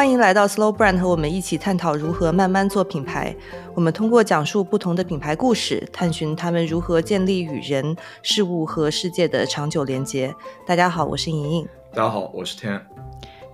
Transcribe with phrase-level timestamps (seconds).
[0.00, 3.36] 欢迎来到 Slow Brand，和我们一起探讨如何慢慢做品牌。
[3.74, 10.34] 我们通过讲述不同的品牌故事，探寻他们如何建立与人、事物和世界的长久连接。
[10.66, 11.68] 大家好，我是莹莹。
[11.92, 12.82] 大家好，我是天。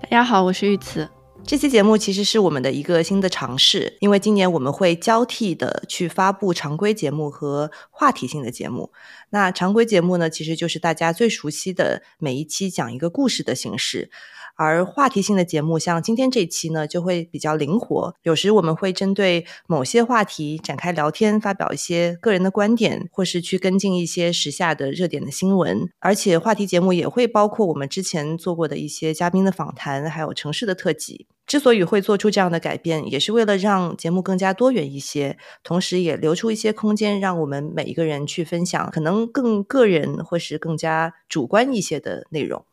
[0.00, 1.08] 大家好，我是玉慈。
[1.44, 8.92] 这期节目其实是我们的一个新的尝试，因为今年我们会交替的去发布常规节目和话题性的节目。
[9.30, 14.12] 那常规节目呢，其实就是大家最熟悉的每一期讲一个故事的形式。
[14.56, 18.14] 而话题性的节目，像今天这期呢，就会比较灵活。
[18.22, 25.88] 有时我们会针对某些话题展开聊天，发表一些个人的观点，或是去跟进一些时下的热点的新闻。
[26.00, 31.26] 而且话题节目也会包括我们之前做过的一些嘉宾的访谈，还有城市的特辑。
[31.46, 42.64] 之所以会做出这样的改变，也是为了让节目更加多元一些，同时也留出一些空间，让我们每一个人去分享可能更个人或是更加主观一些的内容。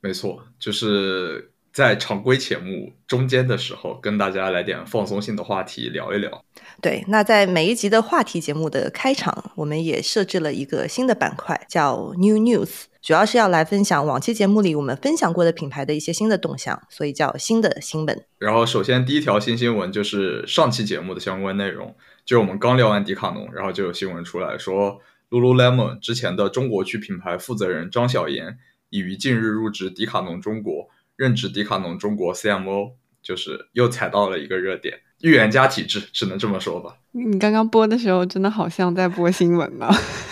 [0.00, 6.44] 没错，就是在常规节目中间的时候，跟大家来点放松性的话题聊一聊。
[6.80, 18.24] 对，那在每一集的话题节目的开场，我们也设置了一个新的板块，叫 New News，主要是要来分享往期节目里我们分享过的品牌的一些新的动向，所以叫新的新闻。
[18.38, 28.58] 然后，首先第一条新新闻就是上期节目的相关内容，就是我们刚聊完迪卡侬，然后就有新闻出来说，Lululemon 之前的中国区品牌负责人张小妍。
[28.90, 35.00] 已于近日入职迪卡侬中国，任职迪卡侬中国 CMO，就是又踩到了一个热点。
[35.20, 36.94] 预言家体质，只能这么说吧。
[37.10, 39.88] 你刚刚播的时候，真的好像在播新闻呢。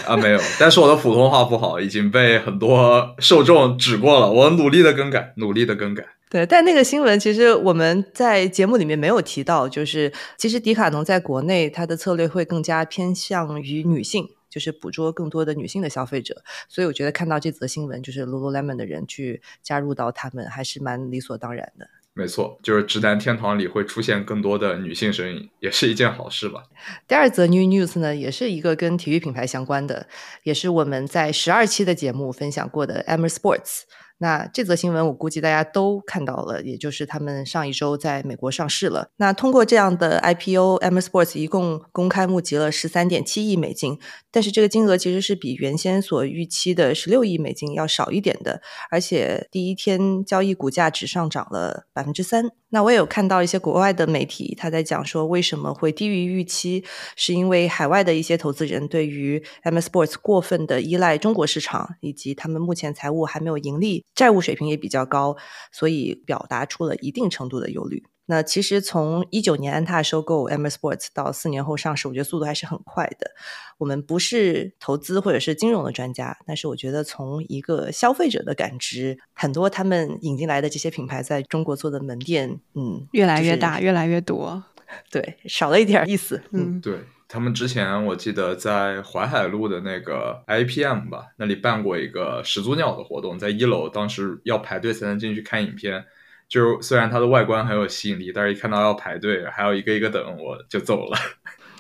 [0.06, 4.30] 啊，没有，但是我的普通话不好，已经被很多受众指过了。
[4.30, 6.06] 我努力的更改，努力的更改。
[6.30, 14.28] 对，但那个新闻其实我们在节目里面没有提到，就是其实迪卡侬在国内它的策略会更加偏向于女性。
[14.56, 21.86] 就是捕捉更多的女性的消费者，所以我觉得看到这则新闻，就是 Lululemon 的人去加入到他们，还是蛮理所当然的。
[22.14, 26.62] 没错，就是直男天堂里会出现更多的女性身影，也是一件好事吧。
[27.06, 30.08] 第二则 New News 呢，也是一个跟体育品牌相关的，
[30.42, 33.82] 也是我们在十二期的节目分享过的 Emer Sports。
[34.18, 39.08] 那这则新闻我估计大家都看到了，也就是他们上一周在美国上市了。
[39.16, 43.98] 那通过这样的 IPO，M Sports 一共公开募集了十三点七亿美金，
[44.30, 52.50] 但是这个金额其实是比原先所预期的十六亿美金要少一点的，而且第一天交易股价只上涨了百分之三。
[52.76, 56.84] 那我也有看到一些国外的媒体，他在讲说为什么会低于预期，
[57.16, 65.38] 是因为海外的一些投资人对于 M Sports 过分的依赖中国市场，以及他们目前财务还没有盈利，债务水平也比较高，
[65.72, 68.04] 所以表达出了一定程度的忧虑。
[68.26, 73.30] 那其实从一九年安踏收购 M Sports 到四年后上市，我觉得速度还是很快的。
[73.78, 84.64] 我们不是投资或者是金融的专家，但是我觉得从一个消费者的感知，很多他们引进来的这些品牌在中国做的门店，嗯，越来越大，越来越多。
[85.10, 86.42] 对，少了一点意思。
[86.52, 96.04] 嗯，对他们之前我记得在淮海路的那个 IPM 吧，那里办过一个始祖鸟的活动，在一楼，当时要排队才能进去看影片。
[96.48, 101.18] 就虽然它的外观很有吸引力，但是一看到要排队，还要一个一个等，我就走了。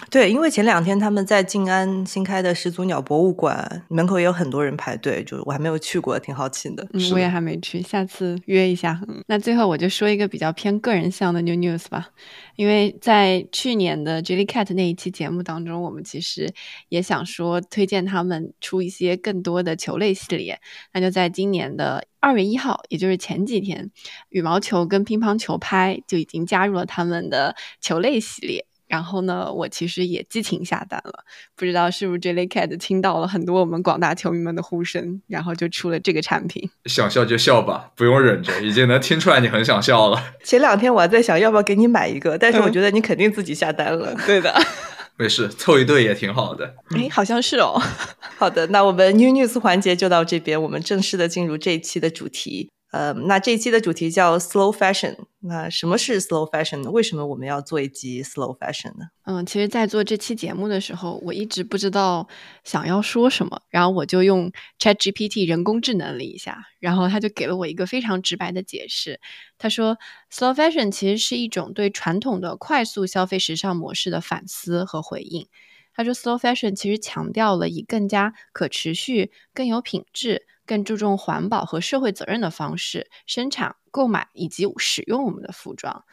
[0.08, 6.86] 对，因为前两天他们在静安新开的始祖鸟博物馆门口也有很多人排队，就我还没有去过，挺好奇的。
[6.92, 9.00] 嗯，我也还没去，下次约一下。
[9.26, 12.08] 那最后我就说一个比较偏个人向的 new news 吧，
[12.54, 16.52] 因为在去年的 Jellycat 那一期节目当中，我们其实
[16.88, 20.60] 也想说推荐他们出一些更多的球类系列，
[20.92, 23.90] 那就在今年的二月一号，也就是前几天，
[24.28, 28.64] 羽毛球跟乒乓球拍就已经加入了他们的球类系列。
[28.86, 31.24] 然后呢，我其实也激情下单了，
[31.56, 36.70] 不知道是不是 Jellycat 听到了很多我们广大球迷们的呼声，然后就出了这个产品。
[36.84, 40.34] 想笑就笑吧，不用忍着，已经能听出来你很想笑了。
[40.44, 44.14] 前两天我还在想要不要给你买一个，但是我觉得你肯定自己下单了。
[44.26, 44.54] 对的，
[45.18, 46.74] 没事，凑一对也挺好的。
[46.96, 47.80] 哎，好像是哦。
[48.38, 52.70] 好的，那我们 New News 环节就到这边，我们正式的进入这一期的主题。
[52.92, 55.16] 呃，那这一期的主题叫 Slow Fashion。
[55.40, 56.88] 那什么是 Slow Fashion？
[56.90, 59.06] 为什么我们要做一集 Slow Fashion 呢？
[59.24, 62.26] 嗯，其实，在做这期节目的时候，我一直不知道
[62.64, 69.20] 想要说什么，然后我就用 Chat GPT 人工智能了一下，然后他就给了我一个非常直白的解释。
[69.58, 69.98] 他说
[70.32, 75.48] ，Slow Fashion 其实是一种对传统的快速消费时尚模式的反思和回应。
[75.94, 80.46] 他说，Slow Fashion 其实强调了以更加可持续、更有品质。
[80.66, 86.04] 更注重环保和社会责任的方式生产、购买以及使用我们的服装。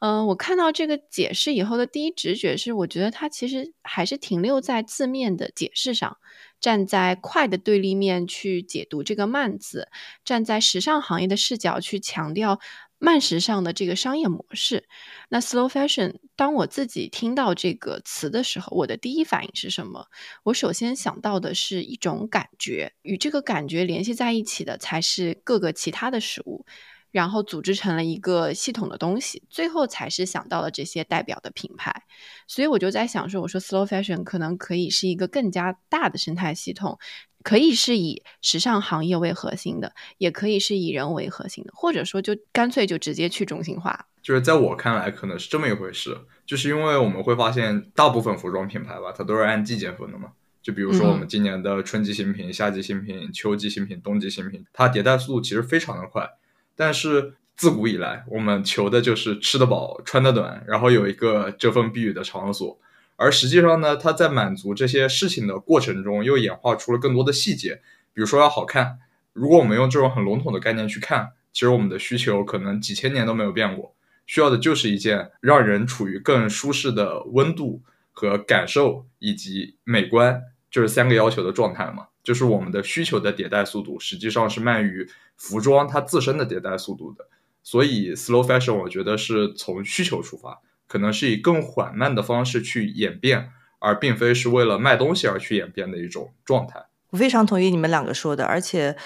[0.00, 6.16] 嗯，我看到这个解释以后的第一直觉是，我觉得它其实还是停留在字面的解释上，
[6.58, 9.90] 站在快的对立面去解读这个慢字，
[10.24, 12.58] 站在时尚行业的视角去强调
[13.00, 14.88] 慢时尚的这个商业模式。
[15.30, 20.06] 那 slow fashion，当我自己听到这个词的时候，我的第一反应是什么？
[20.44, 26.64] 我首先想到的是一种感觉，与这个感觉联系在一起的才是各个其他的事物。
[27.12, 32.04] 然后组织成了一个系统的东西，最后才是想到了这些代表的品牌。
[32.46, 37.00] 所以我就在想说，我说 slow fashion 可能可以是一个更加大的生态系统，
[37.42, 44.06] 可以是以时尚行业为核心的，也可以是以人为核心的，或者说就干脆就直接去中心化。
[44.22, 50.32] 就是在我看来，可能是这么一回事，就是因为我们会发现，大部分服装品牌吧，它都是按季节分的嘛。
[50.62, 56.28] 就比如说我们今年的春季新品、夏季新品、秋季新品、冬季新品，它迭代速度其实非常的快。
[56.76, 62.78] 但是自古以来，我们求的就是吃得饱、穿得暖，然后有一个遮风避雨的场所。
[63.20, 67.82] 而实际上呢，它在满足这些事情的过程中，又演化出了更多的细节。
[68.14, 68.98] 比如说要好看，
[69.34, 73.94] 如果我们用这种很笼统的概念去看，其实我们的需求可能几千年都没有变过，
[74.24, 82.06] 需要的就是一件让人处于更舒适的温度和感受以及美观，就是三个要求的状态嘛。
[82.24, 85.06] 就是我们的需求的迭代速度实际上是慢于
[85.36, 87.26] 服装它自身的迭代速度的，
[87.62, 90.58] 所以 slow fashion 我觉得是从需求出发，
[90.90, 96.84] 可能是以更缓慢的方式去演变，而并非是为了卖东西而去演变的一种状态。
[97.10, 98.96] 我非常同意你们两个说的，而且，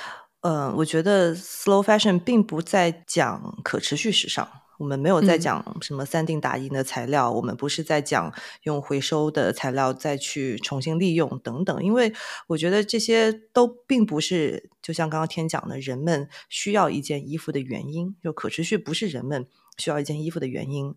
[0.41, 4.49] 呃，我觉得 slow fashion 并不在讲可持续时尚。
[4.79, 8.33] 我们没有在讲什么三定打印的材料，我们不是在讲
[8.63, 12.13] 用回收的材料再去重新利用等等，因为
[12.49, 18.17] 我觉得这些都并不是就像刚刚天讲的，人们需要一件衣服的原因。
[18.25, 19.47] 就可持续不是人们
[19.77, 20.95] 需要一件衣服的原因。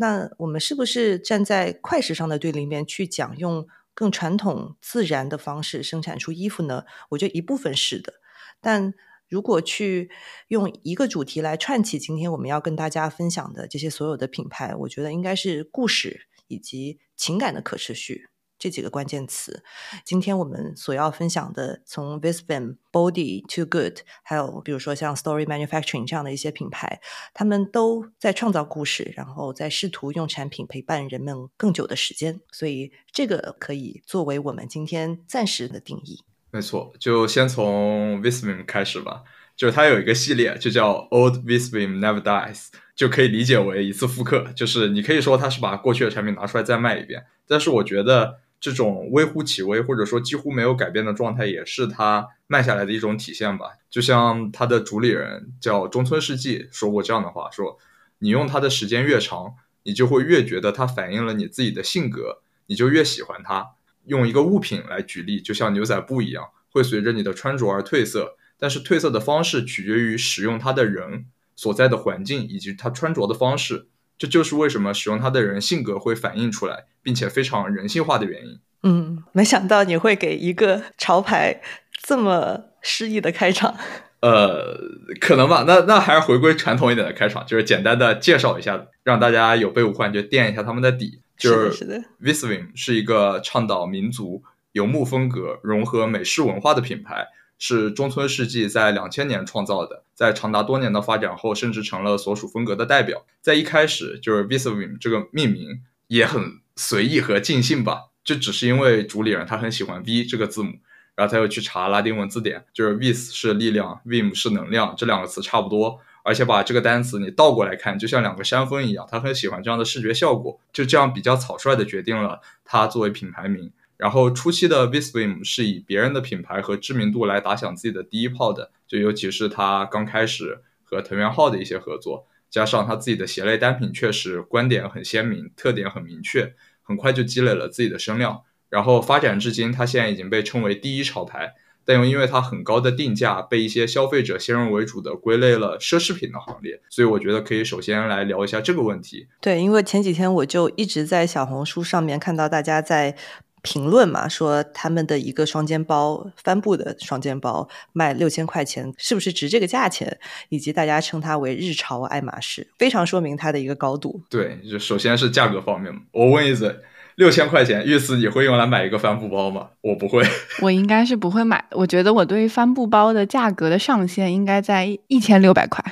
[0.00, 6.84] 那我们是不是站在快时尚的对立面去讲用更传统自然的方式生产出衣服呢？
[7.10, 8.14] 我觉得一部分是的，
[8.60, 8.94] 但。
[9.30, 10.10] 如果去
[10.48, 18.29] 用一个主题来串起今天我们要跟大家分享的这些所有的品牌，我觉得应该是故事以及情感的可持续
[18.60, 19.64] 这几个关键词。
[20.04, 27.00] 今天我们所要分享的，从 Visvim、Body to Good，还有比如说像 Story Manufacturing 这样的一些品牌，
[27.34, 32.38] 他们都在创造故事，然后在试图用产品陪伴人们更久的时间。
[32.52, 36.20] 所以这个可以作为我们今天暂时的定义。
[36.52, 39.22] 没错，就先从 Visvim 开始吧。
[39.56, 44.50] 就是它有一个系列，就叫 Old Visvim Never Dies，就可以理解为一次复刻。
[44.56, 47.26] 就是你可以说它是把过去的产品拿出来再卖一遍。
[47.46, 53.70] 但是我觉得这种微乎其微，或者说几乎没有改变的状态，也是它慢下来的一种体现吧。
[53.88, 57.78] 就像它的主理人叫中村世纪说过这样的话：说
[58.18, 59.54] 你用它的时间越长，
[59.84, 63.70] 你就会越觉得它反映了你自己的性格，你就越喜欢它。
[64.04, 71.24] 用一个物品来举例，就像牛仔布一样，会随着你的穿着而褪色，但是褪色的方式取决于使用它的人
[71.56, 73.88] 所在的环境以及他穿着的方式。
[74.20, 78.58] 这就是为什么使用它的人性格会反映出来，并且非常人性化的原因。
[78.82, 81.62] 嗯，没想到你会给一个潮牌
[82.02, 83.74] 这么诗意的开场。
[84.20, 84.78] 呃，
[85.22, 85.64] 可能吧。
[85.66, 91.22] 那那还是回归传统一点的开场，就是简单的介绍一下，让大家有备无患，就垫一下他们的底。
[91.38, 94.42] 就是 Visvim 是一个倡导民族
[94.72, 97.26] 游牧风格、融合美式文化的品牌，
[97.60, 100.02] 是中村世纪在两千年创造的。
[100.14, 103.24] 在长达多年的发展后，甚至成了所属风格的代表。
[103.40, 110.72] 在一开始，就是 Visvim 这个命名也很随意和尽兴吧，就只是因为主理人他很喜欢 V 这个字母，
[111.14, 116.00] 然后他又去查拉丁文字典，就是 Vis 是力量，Vim 是能量，这两个词差不多。
[116.22, 123.72] 而且把这个单词你倒过来看，就像两个山峰一样，他很喜欢这样的视觉效果，就这样比较草率的决定了它作为品牌名。
[124.00, 138.40] 然后初期的 Visvim 是以别人的品牌和知名度来打响自己的第一炮的，就尤其是他刚开始和藤原浩的一些合作，加上他自己的鞋类单品确实观点很鲜明，特点很明确，很快就积累了自己的声量。
[138.70, 141.54] 然后发展至今，他现在已经被称为第一潮牌。
[141.82, 149.26] 但又因为它很高的定价，被一些消费者先入为主的归类了奢侈品的行列，所以我觉得可以首先来聊一下这个问题。
[149.40, 153.16] 对，因为前几天我就一直在小红书上面看到大家在
[153.62, 160.18] 评论嘛，说他们的一个双肩包，帆布的双肩包卖六千块钱，是不是值这个价钱？
[160.48, 164.22] 以及大家称它为日潮爱马仕，非常说明它的一个高度。
[164.28, 166.74] 对，就首先是价格方面，我问一嘴。
[167.16, 169.68] 六千块钱，玉思你会用来买一个帆布包吗？
[169.82, 170.24] 我不会，
[170.62, 171.62] 我应该是不会买。
[171.72, 175.84] 我觉得我对于帆布包的价格的上限应该在一千六百块。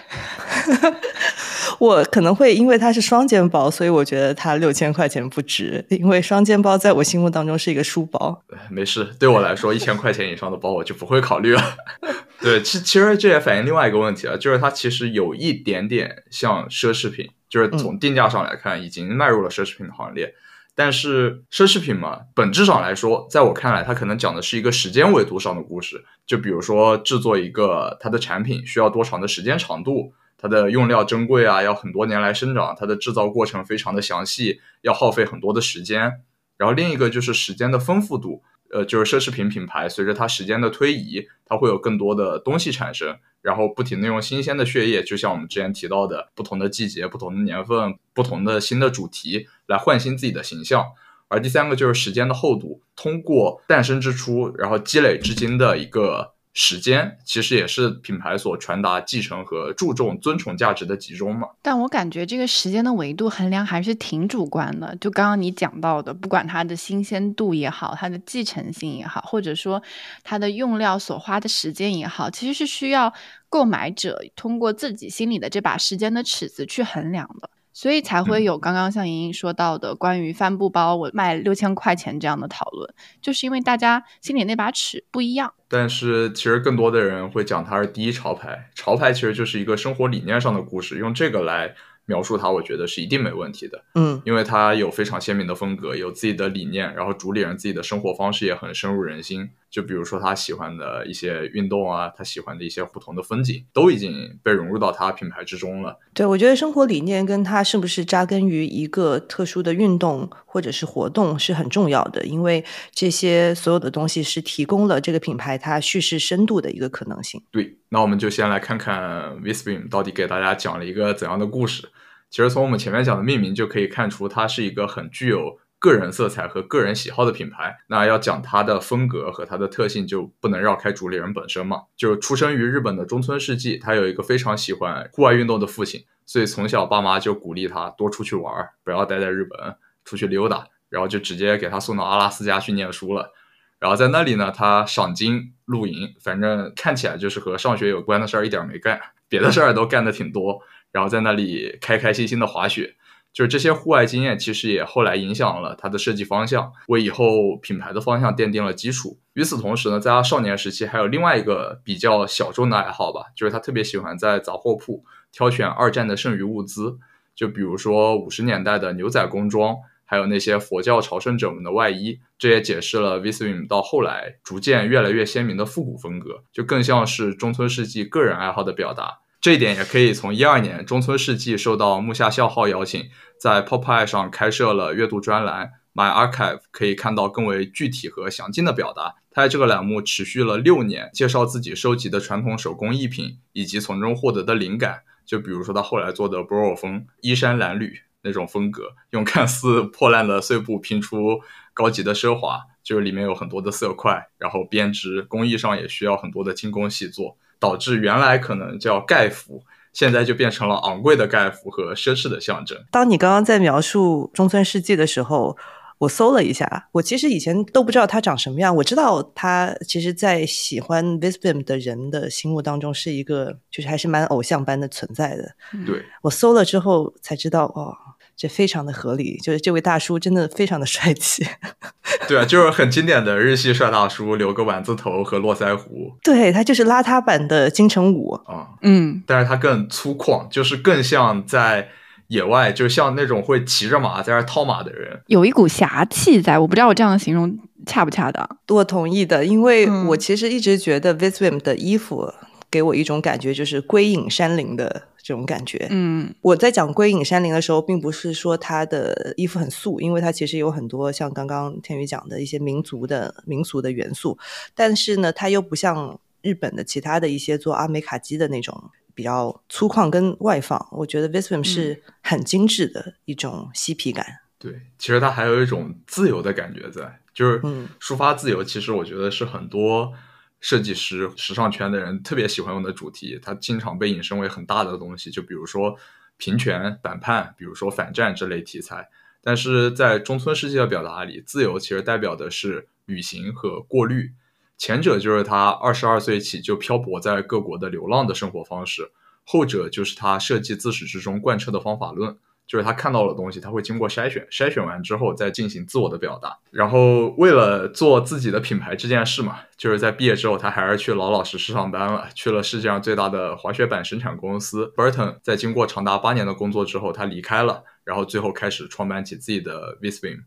[1.79, 5.85] 我可能会因为它是双肩包，所以我觉得它六千块钱不值。
[5.89, 8.43] 因为双肩包在我心目当中是一个书包。
[8.71, 11.63] 没事，对我来说，一千块钱以上的包我就不会考虑了。
[12.41, 20.35] 对，其其实这也反映另外一个问题了，就是它其实有一点点像奢侈品，就是从定价上来看，已经迈入了奢侈品的行列。
[20.75, 26.05] 但是奢侈品嘛，本质上来说，在我看来，它可能讲的是一个时间维度上的故事。
[26.25, 36.23] 就比如说制作一个它的产品需要多长的时间长度，它的用料珍贵啊，要很多年来生长，它的制造过程非常的详细，要耗费很多的时间。
[36.57, 38.43] 然后另一个就是时间的丰富度。
[38.71, 50.85] 呃，就是奢侈品品牌，随着它时间的推移，它会有更多的东西产生，然后不停的用新鲜的血液，就像我们之前提到的，不同的季节、不同的年份、不同的新的主题，来焕新自己的形象。
[51.29, 56.35] 而第三个就是时间的厚度，通过诞生之初，然后积累至今的一个。
[56.61, 61.47] 时间其实也是品牌所传达、继承和注重尊崇价值的集中嘛。
[61.63, 64.97] 但我感觉这个时间的维度衡量还是挺主观的。
[64.97, 69.81] 就刚刚你讲到的，不管它的新鲜度也好，它的继承性也好，或者说
[70.25, 73.15] 它的用料所花的时间也好，其实是需要
[73.49, 77.49] 购买者通过自己心里的这把时间的尺子去衡量的。
[77.79, 82.93] 所以才会有刚刚像莹莹说到的关于帆布包我卖六千块钱这样的讨论，
[83.23, 85.55] 就是因为大家心里那把尺不一样。
[85.69, 91.77] 但是其实更多的人会讲它是第一潮牌，潮牌其实就是一个生活理念上的故事，用这个来。
[92.09, 93.85] 描述它，我觉得是一定没问题的。
[93.95, 99.51] 嗯，因为它有非常鲜明的风格，有自己的理念，然后主理人自己的生活方式也很深入人心。
[99.71, 105.99] 就比如说他喜欢的一些运动啊，他喜欢的一些不同的风景，都已经被融入到他品牌之中了。
[106.15, 117.43] 对，我觉得生活理念跟他是不是扎根于一个特殊的运动或者是活动是很重要的，因为这些所有的东西是提供了这个品牌它叙事深度的一个可能性。
[117.51, 121.87] 对，那我们就先来看看 Visbeam 到底给大家讲了一个怎样的故事。
[122.31, 127.79] 其实从我们前面讲的命名就可以看出，它是一个很具有个人色彩和个人喜好的品牌。
[127.89, 131.83] 那要讲它的风格和它的特性，就不能绕开主理人本身嘛。
[131.97, 140.67] 就出生于日本的中村世纪，他有一个非常喜欢户外运动的父亲，所以从小爸妈就鼓励他多出去玩，不要待在日本，出去溜达。
[140.91, 143.31] 然后就直接给他送到阿拉斯加去念书了。
[143.79, 150.63] 然后在那里呢，他赏金露营，反正看起来就是和上学有关的事儿一点没干，别的事儿都干的挺多。
[150.99, 152.97] 然后在那里开开心心的滑雪，
[153.33, 159.17] 就是这些户外经验，其实也后来影响了他的设计方向，为以后品牌的方向奠定了基础。
[159.35, 166.99] 与此同时呢，在他少年时期，还有另外一个比较小众的爱好吧，就是他特别喜欢在杂货铺挑选二战的剩余物资，
[167.33, 172.19] 就比如说五十年代的牛仔工装，还有那些佛教朝圣者们的外衣。
[172.37, 179.21] 这也解释了 Visvim 到后来逐渐越来越鲜明的复古风格，就更像是中村世纪个人爱好的表达。
[179.41, 183.09] 这一点也可以从一二年中村世纪受到木下孝浩邀请，
[183.41, 189.15] 在 Popeye 上开设了阅读专栏 My Archive，可以看到更为具体和详尽的表达。
[189.31, 195.03] 他在这个栏目持续了六年，介绍自己收集的传统手工艺品以及从中获得的灵感。
[195.25, 197.93] 就比如说他后来做的 Bro 风衣衫褴褛
[198.23, 201.41] 那种风格，用看似破烂的碎布拼出
[201.73, 207.37] 高级的奢华，就是里面有很多的色块，然后编织工艺上也需要很多的精工细作。
[207.59, 209.63] 导致原来可能叫盖服，
[209.93, 212.79] 现在就变成了昂贵的盖服和奢侈的象征。
[212.91, 215.57] 当你刚刚在描述中村世纪的时候，
[215.99, 218.77] 我搜了一下，我其实以前都不知道他长什么样。
[218.77, 225.55] 我知道他其实，在喜欢 Visbim 的人的心目当中是一个，就是还是蛮偶像般的存在的。
[225.85, 227.97] 对我搜了之后才知道，哦。
[228.39, 231.45] 这非常的合理，就是这位大叔真的非常的帅气。
[232.29, 236.13] 对啊，就是很经典的日系帅大叔，留个丸子头和络腮胡。
[236.23, 241.89] 对他就是邋遢版的金城武啊，嗯，但是他更粗犷，就是更像在
[242.29, 246.59] 野外，就像那种会骑着马在那套马的人，有一股侠气在。
[246.59, 248.49] 我不知道我这样的形容恰不恰当。
[248.69, 252.33] 我同意的，因为我其实一直觉得 Viswim 的衣服
[252.71, 255.09] 给我一种感觉，就是归隐山林的。
[255.21, 264.39] 这种感觉，嗯，我在讲归隐山林的时候，并不是说他的衣服很素，因为他其实有很多像刚刚天宇讲的一些民族的民俗的元素，
[264.75, 270.89] 但是呢，他又不像日本的其他的一些做阿美卡基的那种比较粗犷跟外放。
[270.93, 274.25] 我觉得 Visvim 是很精致的一种嬉皮感。
[274.59, 277.61] 对，其实它还有一种自由的感觉在，就是
[278.01, 278.65] 抒发自由。
[278.65, 280.15] 其实我觉得是很多。
[280.61, 285.97] 设计师、时尚圈的人特别喜欢用的主题，它经常被引申为很大的东西，就比如说
[286.37, 289.09] 平权、反叛，比如说反战这类题材。
[289.41, 294.33] 但是在中村世纪的表达里，自由其实代表的是旅行和过滤，
[294.77, 299.13] 前者就是他二十二岁起就漂泊在各国的流浪的生活方式，
[299.45, 302.37] 后者就是他设计自始至终贯彻的方法论，
[302.69, 306.57] 就是他看到了东西，他会经过筛选，筛选完之后再进行自我的表达。
[306.71, 315.39] 然后为了做自己的品牌这件事嘛，就是在毕业之后，他还是去老老实实上班了，去了世界上最大的滑雪板生产公司 Burton。
[315.43, 320.41] 在经过长达八年的工作之后，他离开了，然后最后开始创办起自己的 Visvim。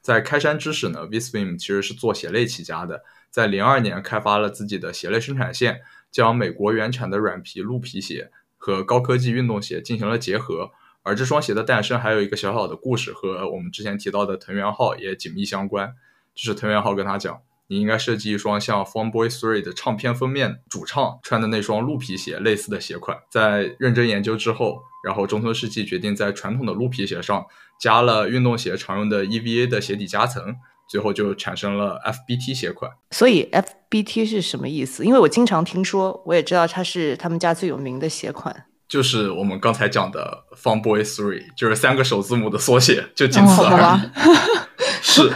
[0.00, 8.30] 在开山之时呢，Visvim 其实是做鞋类起家的，在零二年开发了自己的鞋类生产线，将美国原产的软皮鹿皮鞋。
[8.58, 10.72] 和高科技运动鞋进行了结合，
[11.06, 15.94] 而这双鞋的诞生还有一个小小的故事，和我们之前提到的藤原浩也紧密相关。
[16.34, 23.18] 就是藤原浩跟他讲，你应该设计一双像 Fun Boy Three 的唱片封面主唱穿的那双鹿皮鞋类似的鞋款。
[23.30, 27.46] 在认真研究之后，然后中村世纪决定在传统的鹿皮鞋上
[27.80, 30.56] 加了运动鞋常用的 EVA 的鞋底夹层。
[30.88, 35.04] 最后就产生了 FBT 鞋款，所以 FBT 是什么意思？
[35.04, 44.10] 因为我经常听说，我也知道它是他们家最有名的鞋款，就是我们刚才讲的 Fun Boy Three，就是三个首字母的缩写，就仅此而已。
[45.02, 45.32] 是，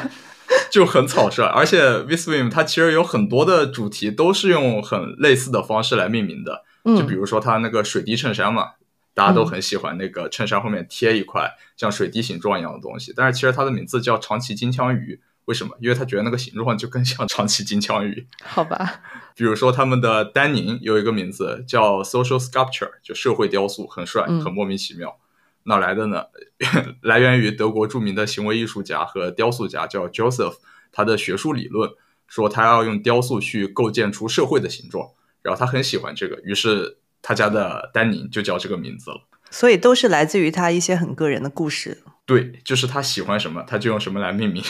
[0.71, 1.45] 就很草率。
[1.45, 8.71] 而且 Viswim 它其实有很多的主题都是用很类似的方式来命名的，就比如说它那个水滴衬衫嘛，
[9.15, 15.21] 大家都很喜欢那个衬衫后面贴一块像水滴形状一样的东西，但是其实它的名字叫长崎金枪鱼。
[15.51, 15.77] 为什么？
[15.81, 18.25] 因为他觉得那个形状就更像长崎金枪鱼。
[18.45, 19.03] 好吧。
[19.35, 25.19] 比如说他们的丹宁有一个名字叫 Social Sculpture，就社会雕塑，很帅，很莫名其妙。
[25.65, 26.27] 哪来的呢？
[27.03, 30.55] 来源于德国著名的行为艺术家和雕塑家叫 Joseph，
[30.93, 31.91] 他的学术理论
[32.29, 35.11] 说他要用雕塑去构建出社会的形状，
[35.43, 39.27] 然后他很喜欢这个，于是他家的丹宁就叫这个名字了。
[39.51, 42.05] 所以都是来自于他一些很个人的故事。
[42.25, 44.63] 对，就是他喜欢什么，他就用什么来命名。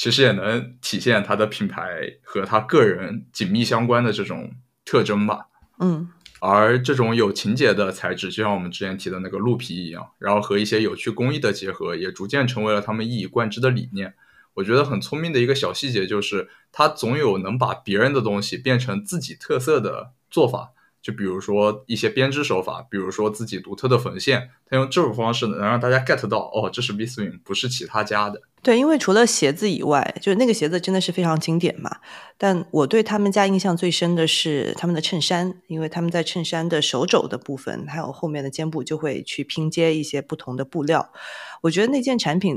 [0.00, 4.50] 其实也能体现他的品牌和他个人紧密相关的这种
[4.82, 5.48] 特征吧。
[5.78, 6.08] 嗯，
[6.40, 14.14] 而这种有情节的材质，就像我们之前提的那个鹿皮一样，然后和一些有趣工艺的结合，也逐渐成为了他们一以贯之的理念。
[14.54, 20.70] 我觉得很聪明的一个小细节就是，他总有能把别人的东西变成自己特色的做法。
[21.02, 28.42] 就比如说一些编织手法，比如说自己独特的缝线，他用这种方式能让大家 get 到，哦，这是 Viswim，不是其他家的。
[28.62, 31.96] 对，因为除了鞋子以外，就是那个鞋子真的是非常经典嘛。
[32.36, 41.10] 但我对他们家印象最深的是他们的衬衫，因为他们在衬衫的手肘的部分，还有后面的肩部，就会去拼接一些不同的布料。
[41.62, 42.56] 我觉得那件产品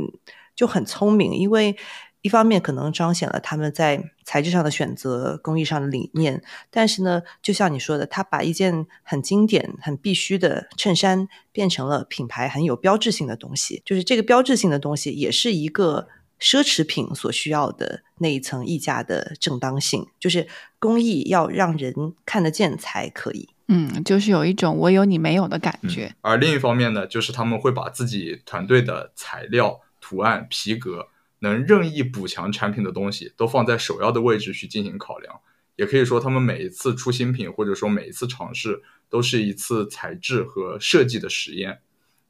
[0.56, 1.78] 就很聪明，因为。
[2.24, 13.82] 一方面可能彰显了他们在材质上的选择、工艺上的理念，但是呢，就像你说的，他把一件很经典、很必须的衬衫变成了品牌很有标志性的东西。
[13.86, 16.08] 就是这个标志性的东西，也是一个
[16.40, 20.08] 奢侈品所需要的那一层溢价的正当性。
[20.18, 20.48] 就是
[20.80, 21.94] 工艺要让人
[22.26, 23.50] 看得见才可以。
[23.68, 26.16] 嗯，就是有一种我有你没有的感觉。
[26.22, 31.10] 而另一方面呢，就是他们会把自己团队的材料、图案、皮革。
[31.44, 35.42] 能任意补强产品的东西，都放在首要的位置去进行考量。
[35.76, 41.80] 也可以说，他们每一次出新品，或者说每一次尝试，都是一次材质和设计的实验。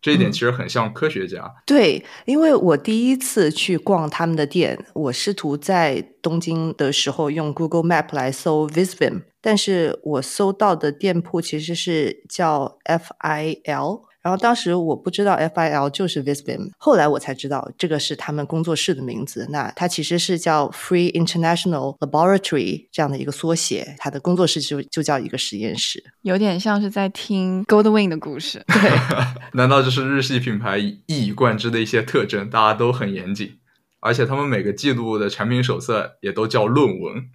[0.02, 1.54] 这一点其实很像科学家。
[1.66, 14.02] 对，因为我第一次去逛他们的店，我试图在东京的时候用 Google Map 来搜 Visvim，但是我搜到的店铺其实是叫 FIL。
[14.24, 19.46] 然后当时我不知道 FIL 就是 Visvim，后来我才知道这个是他们工作室的名字。
[19.50, 28.64] 那它其实是叫 Free International Laboratory 这样的一个缩写，它的工作室就就叫一个实验室，有点像是在听 Goldwing 的故事。
[28.72, 28.92] 对，
[29.60, 32.50] 难道这是日系品牌一以贯之的一些特征？
[32.50, 33.58] 大家都很严谨，
[34.00, 37.30] 而且他们每个季度的产品手册也都叫论文，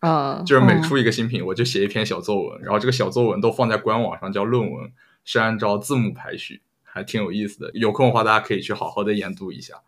[0.00, 4.92] 啊，就是每出一个新品，我就写一篇小作文，然后这个小作文都放在官网上叫论文。
[5.24, 7.70] 是按照字母排序，还挺有意思的。
[7.74, 9.82] 有空的话，大家可以去好好的研读一下。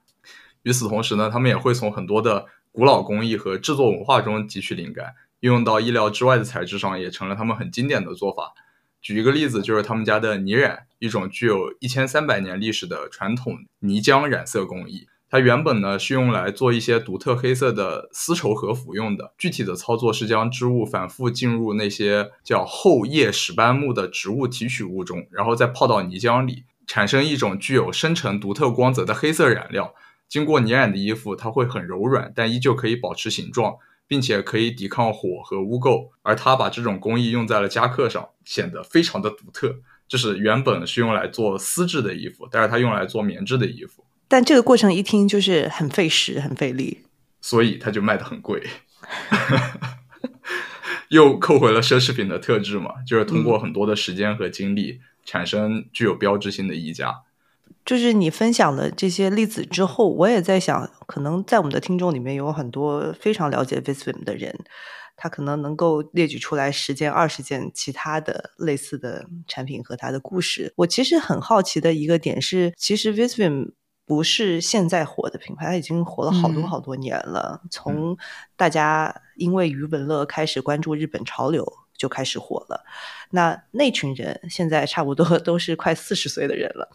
[0.62, 8.52] 与此同时呢，他们也会从很多的古老工艺和制作文化中汲取灵感，运用到意料之外的材质上，也成了他们很经典的做法。
[9.00, 15.06] 举一个例子，就是他们家的泥染，一种具有一千三百年历史的传统泥浆染色工艺。
[15.28, 19.32] 它原本呢是用来做一些独特黑色的丝绸和服用的。
[19.36, 29.94] 具体的操作是将织物反复浸入那些叫厚叶石斑木的植物提取物中，然后再泡到泥浆里，产生一种具有深沉独特光泽的黑色染料。
[30.28, 36.10] 经过泥染的衣服，它会很柔软，但依旧可以保持形状，并且可以抵抗火和污垢。
[36.22, 39.76] 而他把这种工艺用在了夹克上，显得非常的独特。
[40.08, 44.05] 就是原本是用来做丝质的衣服，但是它用来做棉质的衣服。
[44.28, 47.02] 但这个过程一听就是很费时、很费力，
[47.40, 48.66] 所以它就卖的很贵，
[51.10, 57.22] 又扣回了奢侈品的特质嘛，就是通过很多的时间和精力产生具有标志性的溢价。
[57.84, 64.52] 就是你分享了这些例子之后，我也在想，可能在我们的听众里面有很多非常了解 Visvim 的人，
[65.16, 70.72] 他可能能够列举出来十件、二十件其他的类似的产品和他的故事。
[70.78, 73.70] 我其实很好奇的一个点是，其实 Visvim
[74.06, 77.60] 不是现在火的品牌，它已经火了好多好多年了。
[77.70, 78.16] 从
[78.56, 81.66] 大家因为余文乐开始关注日本潮流
[81.96, 82.84] 就开始火了，
[83.30, 86.88] 那那群人现在差不多 都是快四十岁的人了。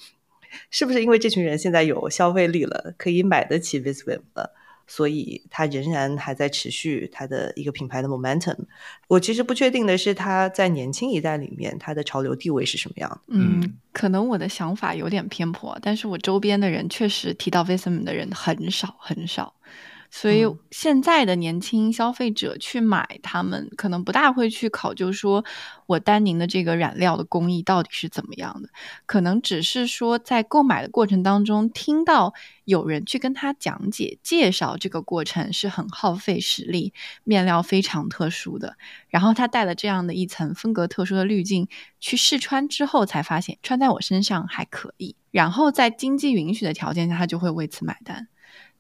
[0.69, 4.53] 是不是因为这群人现在有消费力了，可以买得起 Visvim 了，
[4.91, 8.57] 所以它仍然还在持续它的一个品牌的 momentum？
[9.07, 13.19] 我其实不确定的是，它在年轻一代里面，它的潮流地位是什么样的？
[13.29, 19.53] 嗯，可能我的想法有点偏颇，但是我周边的人确实提到 Visvim 的人很少很少。
[20.13, 25.45] 所以现在的年轻消费者去买，他们可能不大会去考究说，
[25.87, 28.69] 我丹宁的这个染料的工艺到底是怎么样的，
[29.05, 32.33] 可能只是说在购买的过程当中，听到
[32.65, 36.93] 有人去跟他讲解、介绍这个过程是很耗费实力，
[37.23, 38.75] 面料非常特殊的，
[39.07, 41.69] 然后他带了这样的一层风格特殊的滤镜
[42.01, 48.27] 去试穿之后，才发现穿在我身上还可以，然后在经济允许的条件下，他就会为此买单。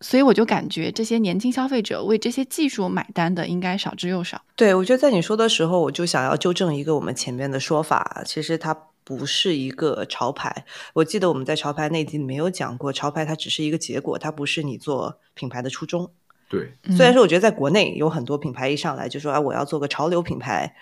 [0.01, 4.41] 所以我就感觉这些年轻消费者为这些技术买单的应该少之又少。
[4.55, 10.65] 对，我觉得在你说的时候，我就想要纠正一个我们前面的说法，其实它不是一个潮牌。
[10.93, 16.11] 我记得我们在潮牌那集里面有讲过，潮牌它只是一个结果，它不是你做品牌的初衷。
[16.49, 20.75] 对，虽然说我觉得在国内有很多品牌一上来就说啊，我要做个潮流品牌。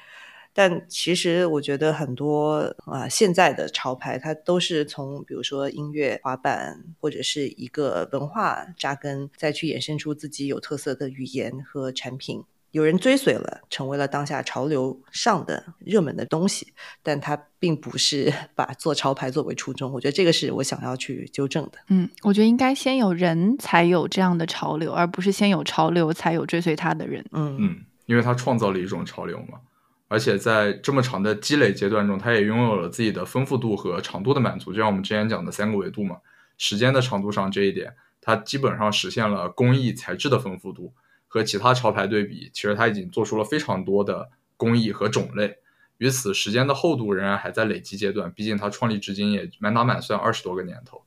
[0.59, 12.43] 但其实我觉得很多啊，现在的潮牌它都是从比如说音乐、滑板或者是一个文化扎根，再去衍生出自己有特色的语言和产品。
[12.71, 19.89] 有人追随了，成为了当下潮流上的热门的东西，但它并不是 把做潮牌作为初衷。
[19.93, 21.79] 我觉得这个是我想要去纠正的。
[21.87, 27.25] 嗯，我觉得应该先有人才有这样的潮流，而不是先有潮流才有追随他的人。
[27.31, 29.61] 嗯嗯，因为他创造了一种潮流嘛。
[30.09, 34.73] 而且在这么长的积累阶段中，它也拥有了自己的丰富度和长度的满足。
[34.73, 36.17] 就像我们之前讲的三个维度嘛，
[36.57, 40.93] 时间的长度上这一点，它基本上实现了工艺材质的丰富度。
[41.31, 45.57] 和其他潮牌对比，其实它已经做出了非常多的工艺和种类。
[45.99, 48.31] 于此，时间的厚度仍然还在累积阶段。
[48.31, 51.03] 毕竟它创立至今也满打满算二十多个年头。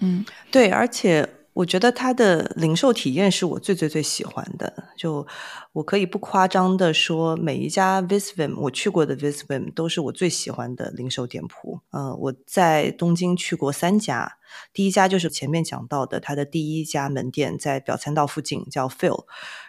[0.00, 1.28] 嗯，对，而且。
[1.56, 4.90] 我觉得它的零售体验是我最最最喜欢的。
[4.94, 5.26] 就
[5.72, 11.80] 我可以不夸张的说，每一家 Visvim 我去过的 Visvim 都是我最喜欢的零售店铺。
[11.92, 14.36] 呃，我在东京去过三家，
[14.74, 19.24] 第一家就是前面讲到的，它的第一家门店在表参道附近，叫 Phil。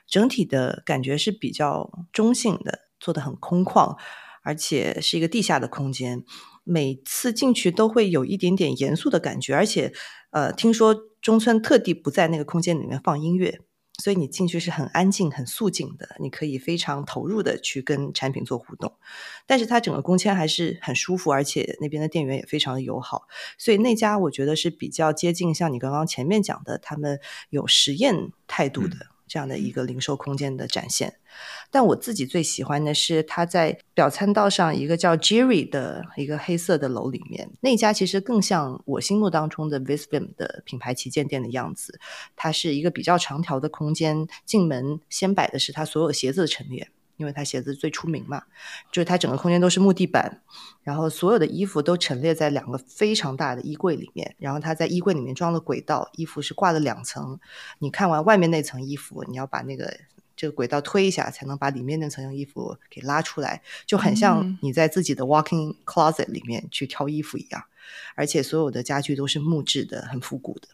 [0.06, 3.95] 整体的感觉是比较中性的，做的很空旷，
[4.43, 6.26] 而且是一个地下的空间。
[6.67, 9.93] 每次进去都会有一点点严肃的感觉，而且，
[10.32, 13.62] 呃，听说中村特地不在那个空间里面放音乐，
[14.03, 18.93] 所以你进去是很安静、很肃静的，你可以非常投入的去跟产品做互动。
[19.45, 23.23] 但是它整个空间还是很舒服，而且那边的店员也非常的友好，
[23.58, 29.16] 所以那家我觉得是比较接近像你刚刚前面讲的，他们有实验态度的。
[29.28, 31.16] 这样的一个零售空间的展现，
[31.70, 42.00] 但我自己最喜欢的是它在表参道上一个叫 Jerry 的一个黑色的楼里面，那家其实更像我心目当中的 Visvim 的品牌旗舰店的样子。
[42.36, 46.90] 它是一个比较长条的空间，进门先摆的是它所有鞋子的陈列。
[47.17, 48.43] 因为他鞋子最出名嘛，
[48.91, 50.41] 就是他整个空间都是木地板，
[50.84, 57.39] 然后所有的衣服都陈列在两个非常大的衣柜里面，然后他在衣柜里面装了轨道，衣服是挂了两层。
[57.80, 59.99] 你看完外面那层衣服，你要把那个
[60.36, 67.63] 这个轨道推一下，才能把里面那层衣服给拉出来，就很像你在自己的 walking closet 里面去挑衣服一样。
[68.15, 70.67] 而且所有的家具都是木质的，很复古的。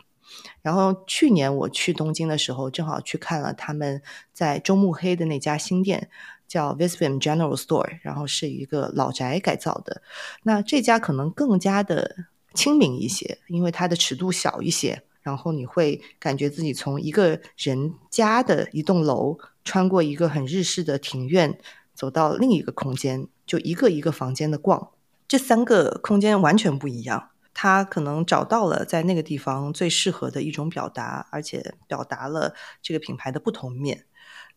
[0.62, 4.02] 然后去年我去东京的时候，正好去看了他们
[4.34, 6.10] 在中目黑的那家新店。
[6.46, 10.04] 叫 Visvim General Store，然后是一个老宅改造的。
[10.44, 15.02] 那这家可能更加的亲民一些，因为它的尺度小一些。
[15.24, 21.58] 然后你会感觉自己从一个人家的一栋楼，穿过一个很日式的庭院，
[21.96, 24.92] 走到另一个空间，就一个一个房间的逛。
[25.28, 27.30] 这三个空间完全不一样。
[27.54, 34.06] 他可能找到了在那个地方最适合的一种表达，而且表达了这个品牌的不同面。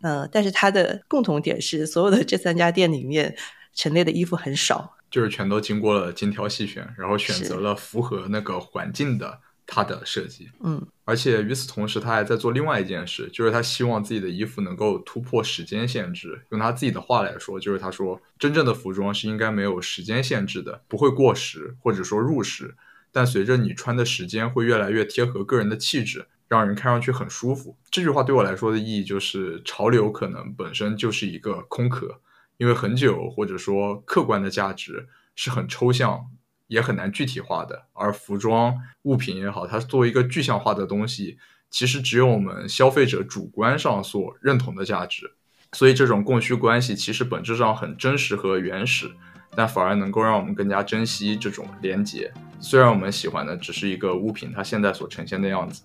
[0.03, 3.35] 呃，但是它的共同点是，所有的这三家店里面
[3.73, 10.51] 陈列的衣服很少，就是全都经过了精挑细选，然后选择了符合那个环境的它的设计。
[10.61, 16.43] 嗯，而且与此同时，他还在做另外一件事，就是他希望自己的衣服能够突破时间限制。
[16.51, 22.75] 用他自己的话来说，就是他说，真正的服装是应该没有时间限制的，不会过时或者说入时。
[23.17, 27.75] 但随着你穿的时间会越来越贴合个人的气质，让人看上去很舒服。
[27.91, 32.21] 这句话对我来说的意义就是，潮流可能本身就是一个空壳，
[32.59, 36.27] 因为很久或者说客观的价值是很抽象，
[36.67, 37.87] 也很难具体化的。
[37.95, 38.75] 而服装
[39.05, 41.39] 物品也好，它作为一个具象化的东西，
[41.71, 45.33] 其实只有我们消费者主观上所认同的价值。
[45.73, 49.11] 所以这种供需关系其实本质上很真实和原始。
[49.57, 52.31] 但反而能够让我们更加珍惜这种连接。
[52.61, 55.83] 虽然我们喜欢的只是一个物品，它现在所呈现的样子，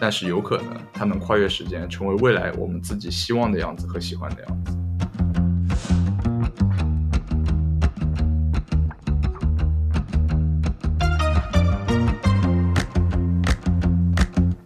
[0.00, 4.76] 但是有可能它能跨越时间，成为未来我们自己希望的样子和喜欢的样子。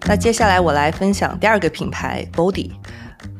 [0.09, 2.71] 那接下来我来分享第二个品牌 Body。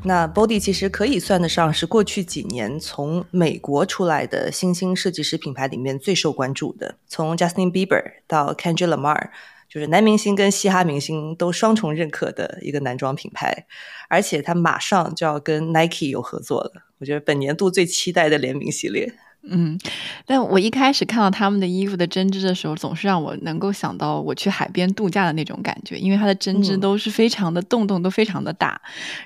[0.03, 6.95] 那 Body 其实可以算得上是过去几年从美国出来的新兴设计师品牌里面最受关注的。
[7.07, 9.29] 从 Justin Bieber 到 Kendrick Lamar，
[9.67, 13.65] 就是男明星跟嘻哈明星都双重认可的一个男装品牌，
[14.07, 16.71] 而且他马上就要跟 Nike 有合作了。
[16.99, 19.13] 我觉得本年度最期待的联名系列。
[19.49, 19.79] 嗯，
[20.25, 28.79] 但我一开始看到他们的衣服的针织的时候，总是让我能够想到我去海边度假的那种感觉，因为它的针织都是非常的洞洞都非常的大。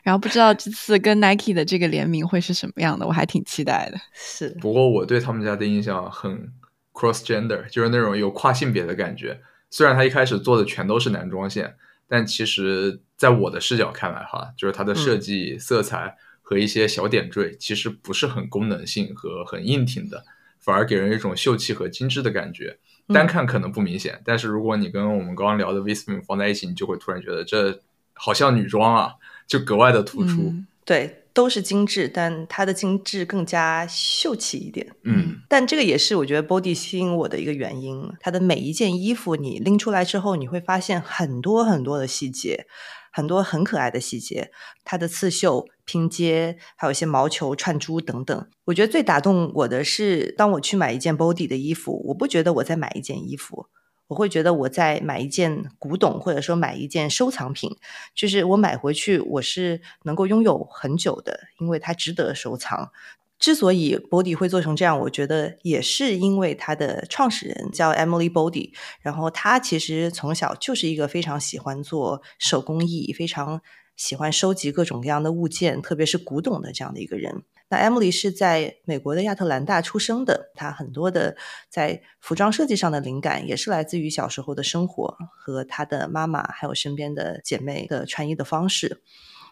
[0.03, 3.97] 然后不知道这次跟 Nike 的这个联名会是什么样的，我还挺期待的。
[4.13, 6.51] 是，不过我对他们家的印象很
[6.93, 9.39] cross gender，就是那种有跨性别的感觉。
[9.69, 11.75] 虽然他一开始做的全都是男装线，
[12.07, 16.15] 但其实在我的视角看来，哈，就是它的设计色彩。
[16.51, 20.25] 和一些小点缀，其实不是很功能性和很硬挺的，
[20.59, 22.77] 反而给人一种秀气和精致的感觉。
[23.07, 27.79] 单看可能不明显，但是如果你跟我们刚刚聊的 v i s p i n 放在一起，你就会突然觉得这
[28.15, 29.13] 好像女装啊，
[29.47, 30.53] 就格外的突出。
[30.83, 34.85] 对，都是精致，但它的精致更加秀气一点。
[35.05, 38.11] 嗯，但这个也是我觉得 Body 吸引我的一个原因。
[38.19, 42.65] 它的每一件衣服你拎出来之后，你会发现很多很多的细节。
[43.13, 44.51] 很多很可爱的细节，
[44.85, 48.47] 它的刺绣、拼接，还有一些毛球、串珠等等。
[48.63, 53.65] 我觉得最打动我的是，当我去买一件 Body 的衣服，我不觉得我在买一件衣服，
[54.07, 57.75] 我会觉得我在买一件古董，或者说买一件收藏品。
[58.15, 62.91] 就是我买回去，我是能够拥有很久的，因为它值得收藏。
[63.37, 73.59] 之所以 Body 会做成这样，我觉得也是因为它的创始人叫 Emily Body，然后他其实从小就是一个非常喜欢做手工艺、非常
[73.95, 77.43] 喜欢收集各种各样的物件，特别是古董的这样的一个人。
[77.69, 81.37] 那 Emily 是在美国的亚特兰大出生的，她很多的
[81.69, 89.01] 在服装设计上的灵感也是来自于小时候的生活和她的妈妈还有身边的姐妹的穿衣的方式。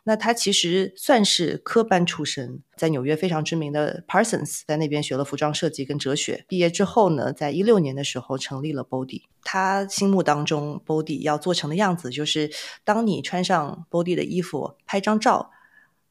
[0.03, 6.45] 那他其实算是科班出身，在纽约非常知名的 Parsons，在那边学了服装设计跟哲学。
[6.47, 9.23] 毕业之后呢，在一六年的时候成立了 Body。
[9.43, 12.49] 他心目当中 Body 要做成的样子，就是
[12.83, 15.51] 当你穿上 Body 的衣服拍张照，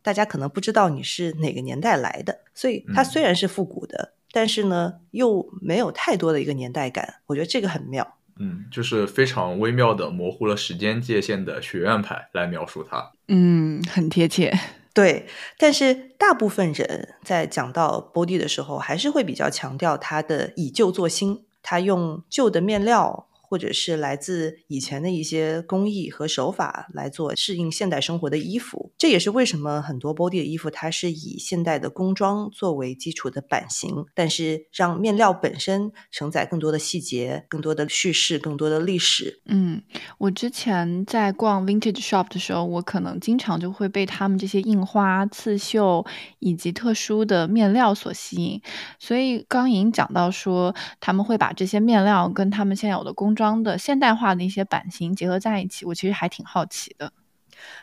[0.02, 2.40] 大家可能不知道你是哪个年代来的。
[2.54, 7.16] 所以它虽然是复古的，但是呢又没有太多的一个年代感。
[7.26, 8.17] 我觉得这个很妙。
[8.38, 13.12] 嗯，就是非常微妙的模糊了时间界限的学院派来描述它。
[13.28, 14.52] 嗯，很贴切。
[14.94, 15.26] 对，
[15.58, 23.28] 但是大部分人在讲到 Body 的时候，还是会比较强调它的以旧做新，它用旧的面料。
[23.48, 39.40] 或者是来自以前的一些工艺和手法来做适应现代生活的衣服，这也是为什么很多 body 的衣服它是以现代的工装作为基础的版型，但是让面料本身承载更多的细节、更多的叙事、更多的历史。
[39.46, 39.82] 嗯，
[40.18, 46.04] 我之前在逛 vintage shop 的时候，我可能经常就会被他们这些印花、刺绣
[46.38, 48.60] 以及特殊的面料所吸引。
[48.98, 57.12] 所以刚莹讲到说，他们会把这些面料跟他们现有的工装的现代化的一些版型结合在一起，我其实还挺好奇的。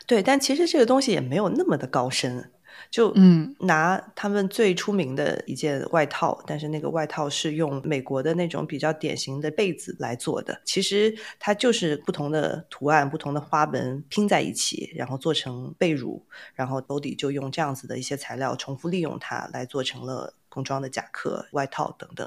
[0.06, 2.52] 对，但其实这个东西也没有那么的高深。
[2.90, 10.60] 就嗯，拿他们最出名的一件外套，但是那个外套是用美国的那种比较典型的被子来做的。
[10.66, 16.20] 其实它就是不同的图案、不同的花纹拼在一起，然后做成被褥，
[16.54, 20.34] 然后 body 就用这样子的一些材料重复利用它来做成了。
[20.56, 22.26] 工装的夹克、外套等等，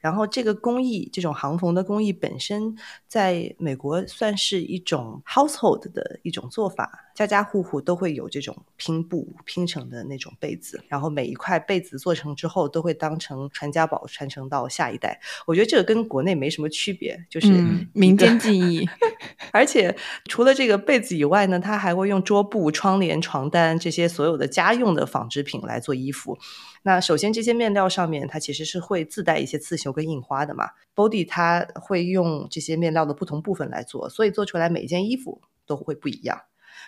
[0.00, 15.20] 然后这个工艺，这种行缝的工艺本身，在美国算是一种 household 的一种做法，家家户户都会有这种拼布拼成的那种被子，然后每一块被子做成之后，都会当成传家宝传承到下一代。
[15.46, 17.46] 我觉得这个跟国内没什么区别，就是
[17.92, 18.88] 民间技艺。
[19.52, 26.36] 而且除了这个被子以外呢，他还会用桌布、窗帘、床单这些所有的家用的纺织品来做衣服。
[26.82, 30.70] 那首先，这些面料上面它其实是会自带一些刺绣跟印花的嘛。
[30.94, 36.42] Body 它会用这些面料的不同部分来做，所以做出来每一件衣服都会不一样。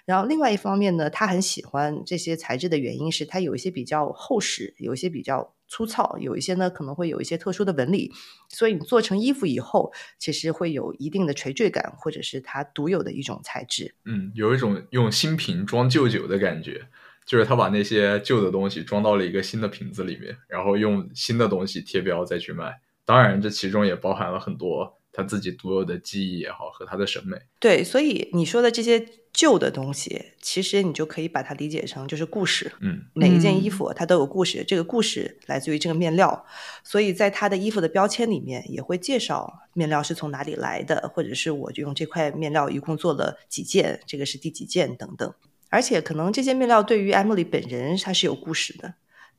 [0.04, 8.10] 然后另外一方面呢，他很喜欢这些材质的原因是它有一些比较厚实，有一些比较粗糙，有一些呢可能会有一些特殊的纹理，
[8.48, 13.94] 所以你做成衣服以后，其实会有一定的垂坠感，或者是它独有的一种材质。
[14.04, 16.88] 嗯，有一种用新瓶装旧酒的感觉，
[17.26, 22.80] 就是他把那些旧的东西装到了一个新的瓶子里面，然后用新的东西贴标再去卖。
[23.04, 27.36] 当然，这其中也包含了很多他自己独有的记忆也好和他的审美。
[27.58, 32.72] 对，所以你说的这些旧的东西，其实你就可以把它理解成就是故事。
[32.80, 36.46] 嗯，每一件衣服它都有故事，这个故事来自于这个面料，
[36.84, 45.34] 所以在它的衣服的标签里面也会介绍面料是从哪里来的，或者是我就用这块面料一共做了几件，这个是第几件等等。
[45.72, 48.94] 而且可能这些面料对于 Emily 本人它是有故事的。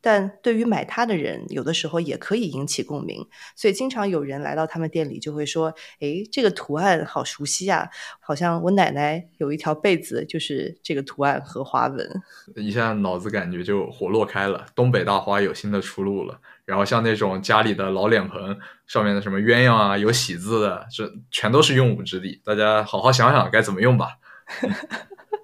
[0.06, 7.88] 但对于买它的人，有的时候也可以引起共鸣，所以经常有人来到他们店里就会说：“诶，这个图案好熟悉啊，
[8.19, 12.22] 好像我奶奶有一条被子就是这个图案和花纹。”
[12.58, 16.38] 一下脑子感觉就活络开了，东北大花有新的出路了。
[16.65, 24.17] 然后像那种家里的老脸盆上面的什么鸳鸯啊，有喜字的，这全都是用武之地，大家好好想想该怎么用吧。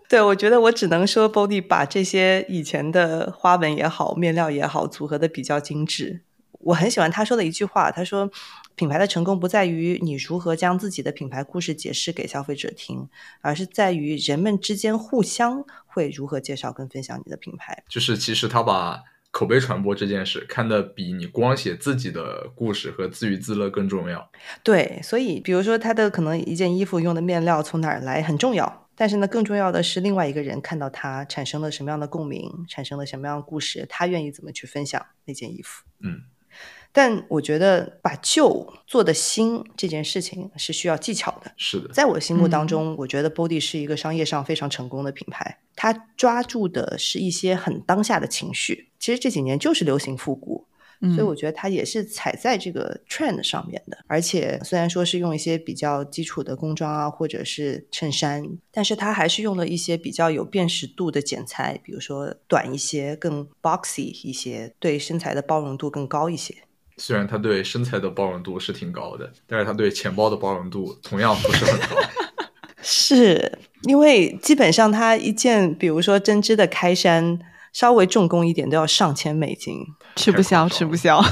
[0.10, 6.22] 对，我觉得我只能说，Body 把这些以前的花纹也好、面料也好，组合的比较精致。
[6.62, 8.30] 我很喜欢他说的一句话，他说
[8.74, 13.08] ：“品牌的成功不在于你如何将自己的品牌故事解释给消费者听，
[13.41, 24.30] 而是在于人们之间互相会如何介绍跟分享你的品牌。”就是其实他把口碑传播这件事看得比你光写自己的故事和自娱自乐更重要。
[24.63, 28.88] 对，所以比如说他的可能一件衣服用的面料从哪儿来很重要。
[28.99, 35.85] 但是呢，更重要的是，另外一个人看到它产生了什么样的共鸣，产生了什么样的故事，他愿意怎么去分享那件衣服。
[36.01, 36.23] 嗯，
[36.91, 41.49] 但我觉得把旧做的新这件事情是需要技巧的。
[41.55, 48.89] 是的，在我心目当中，我觉得 Body 是一个商业上非常成功的品牌，它抓住的是一些很当下的情绪。
[48.99, 50.67] 其实这几年就是流行复古。
[51.01, 66.53] 所以我觉得它也是踩在这个 trend 上面的，而且虽然说是用一些比较基础的工装啊，或者是衬衫，但是它还是用了一些比较有辨识度的剪裁，比如说短一些、更 boxy 一些，对身材的包容度更高一些。
[66.97, 71.95] 虽然它对身材的包容度是挺高的，但是它对钱包的包容度同样不是很高。
[72.83, 77.39] 是因为基本上它一件，比如说针织的开衫。
[77.73, 79.79] 稍微重工一点都要上千美金，
[80.15, 81.23] 吃不消，吃不消。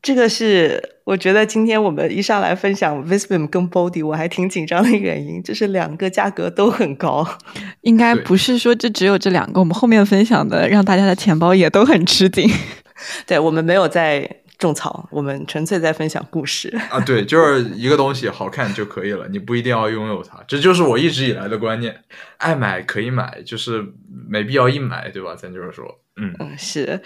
[0.00, 7.26] 这个是我觉得今天我们一上来分享 Visvim 跟 Body，我还挺紧张的原因，就是两个价格都很高。
[7.82, 12.48] 应该不是说这只有这两个，我们后面分享的让大家的钱包也都很吃紧。
[13.26, 14.36] 对我们没有在。
[14.58, 16.98] 种草，我们纯粹在分享故事啊！
[16.98, 20.42] 对，就是一个东西好看就可以了，你不一定要拥有它。
[20.48, 22.02] 这就是我一直以来的观念：
[22.38, 23.86] 爱买可以买，就是
[24.28, 25.36] 没必要硬买，对吧？
[25.36, 27.00] 咱就是说，嗯嗯是。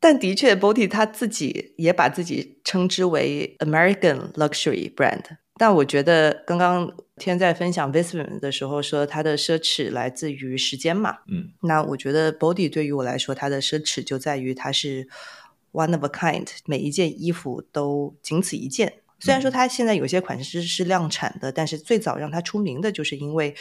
[0.00, 5.22] 但的确，Body 他自己也把自己称之为 American Luxury Brand。
[5.58, 11.18] 但我觉得，刚刚天在分享 Visvim 的时候说，它的奢侈来自于时间嘛。
[11.30, 15.06] 嗯，那我觉得 Body 对于我来说，它的奢侈就在于它是。
[15.72, 18.94] One of a kind，每一件衣服都仅此一件。
[19.18, 23.54] 虽然说它现在有些款式是量产的，但是最早让它出名的就是因为。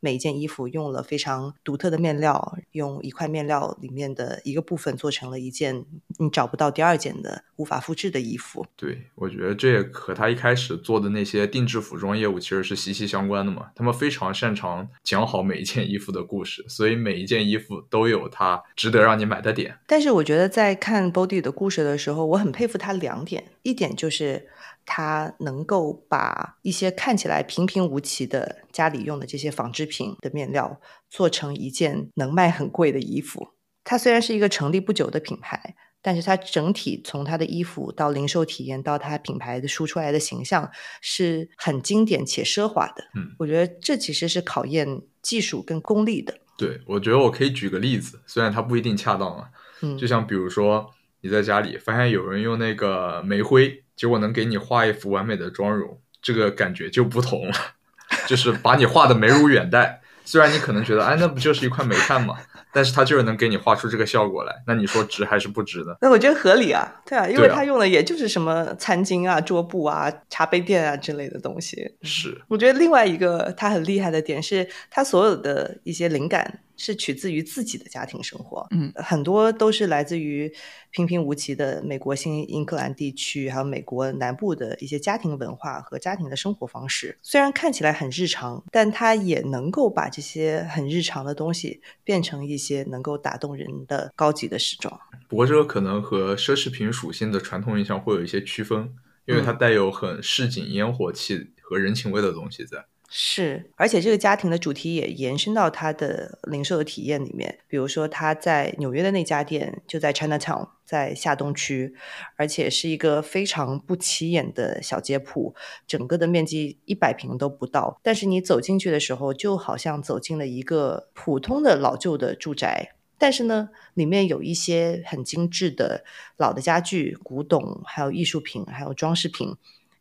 [0.00, 5.84] 每一件衣服用了非常独特的面料，用一块面料里面的一个部分做成了一件
[6.18, 8.66] 你找不到第二件的无法复制的衣服。
[8.76, 13.66] 对，我觉得这也和他一开始做的那些定制服装业务其实是息息相关的嘛。
[13.74, 19.78] 他们非常擅长讲好每一件衣服的故事，所以每一件衣服都有它值得让你买的点。
[19.86, 24.48] 但是我觉得在看 Body 的故事的时候，我很佩服他两点，一点就是。
[24.86, 33.48] 他能够把一些看起来平平无奇的家里用的这些纺织品的面料做成一件能卖很贵的衣服。
[33.84, 43.04] 它虽然是一个成立不久的品牌，但是它整体从它的衣服到零售体验到它品牌的输出来的形象是很经典且奢华的。
[43.14, 46.38] 嗯，我觉得这其实是考验技术跟功力的。
[46.56, 49.50] 对，我觉得我可以举个例子，虽然它不一定恰当啊。
[49.82, 50.90] 嗯，就像比如说
[51.20, 53.82] 你在家里发现有人用那个煤灰。
[53.96, 57.54] 结果能给你画一幅完美的妆容，这个感觉就不同了，
[58.28, 60.02] 就是把你画的眉如远黛。
[60.22, 62.36] 虽然你可能觉得，哎，那不就是一块煤炭吗？
[62.74, 64.52] 但是它就是能给你画出这个效果来。
[64.66, 65.96] 那你说值还是不值的？
[66.02, 71.94] 那我觉得合理啊，对啊，因为它用的也就是什么餐巾啊、桌布啊、茶杯垫啊之类的东西。
[72.02, 80.52] 是，我觉得另外一个它很厉害的点是，它所有的一些灵感是取自于自己的家庭生活，嗯，很多都是来自于
[80.90, 87.18] 平平无奇的美国新英格兰地区，还有美国南部的一些家庭文化和家庭的生活方式。
[87.22, 95.00] 虽然看起来很日常，但它也能够把这些很日常的东西变成一些能够打动人的高级的时装。
[95.28, 98.92] 不过这个可能和奢侈品属性的传统印象会有一些区分，
[99.26, 102.84] 因为它带有很市井烟火气和人情味的东西在。
[103.08, 107.60] 是，而且这个家庭的主题也延伸到他的零售的体验里面。
[107.68, 111.94] 比如说，他在纽约的那家店就在 Chinatown，在下东区，
[112.36, 115.54] 而且是一个非常不起眼的小街铺，
[115.86, 118.00] 整个的面积一百平都不到。
[118.02, 122.92] 但是你走进去的时候，就好像走进了一个普通的老旧的住宅。
[123.18, 126.04] 但是呢，里面有一些很精致的
[126.36, 129.56] 老的家具、古董，还有艺术品，还有装饰品。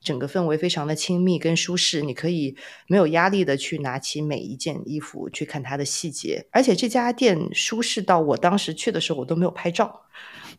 [0.06, 2.56] 整个氛围非常的亲密跟舒适，你可以
[2.88, 10.04] 没有压力的去拿起每一件衣服去看它的细节，而且这家店舒适到我当时去的时候我都没有拍照，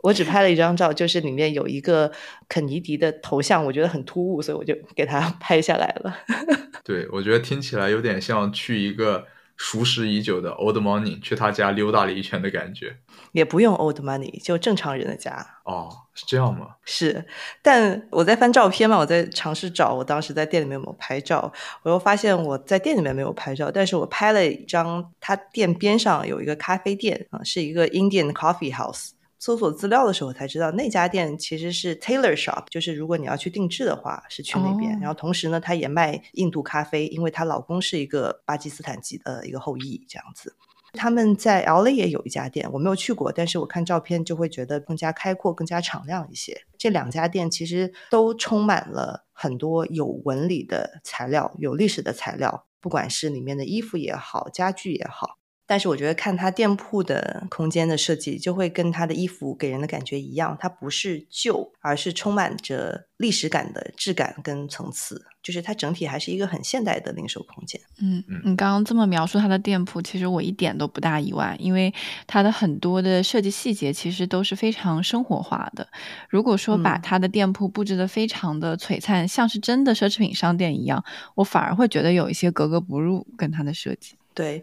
[0.01, 2.13] 我只拍了一张照，就是里面有一个
[2.49, 6.19] 肯尼迪的头像，我觉得很突兀，所以我就给他 拍下来了。
[6.85, 9.29] 对，我觉得听起来有点像去一个。
[9.59, 12.99] 熟识已久的 Old Money 去他家溜达了一圈的感觉，
[13.37, 15.47] 也不用 Old Money，就正常人的家。
[15.65, 16.77] 哦，是这样吗？
[16.87, 17.23] 是，
[17.61, 29.11] 但我在翻照片嘛，我在尝试找我当时在店里面有没有拍照，我又发现我在店里面没有拍照，但是我拍了一张他店边上有一个咖啡店啊，是一个 Indian Coffee House。
[29.39, 34.99] 搜索资料的时候才知道，那家店其实是 Tailor Shop，就是如果你要去定制的话，是去那边。
[34.99, 40.55] 然后同时呢，她也卖印度咖啡，因为她老公是一个巴基斯坦籍的一个后裔，这样子。
[40.97, 46.63] 他们在 LA 也有一家店，我没有去过，但是我看照片就会觉得更加开阔、更加敞亮一些。
[46.77, 55.39] 这两家店其实都充满了很多有纹理的材料、有历史的材料，不管是里面的衣服也好，家具也好。
[55.67, 67.81] 但是我觉得看他店铺的空间的设计，就会跟他的衣服给人的感觉一样，它不是旧，而是充满着历史感的质感跟层次，就是它整体还是一个很现代的零售空间。
[68.01, 71.93] 嗯，你刚刚这么描述他的店铺，其实我一点都不大意外，因为
[72.29, 75.89] 他的很多的设计细节其实都是非常生活化的。
[76.29, 81.05] 如果说把他的店铺布置的非常的璀璨，像是真的奢侈品商店一样，
[81.35, 84.15] 我反而会觉得有一些格格不入，跟他的设计。
[84.33, 84.63] 对。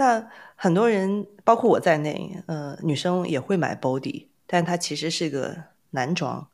[0.00, 0.26] 那
[0.56, 5.54] 很多人，包括我在内，呃，女生也会买 body，但它其实是个
[5.90, 6.48] 男装。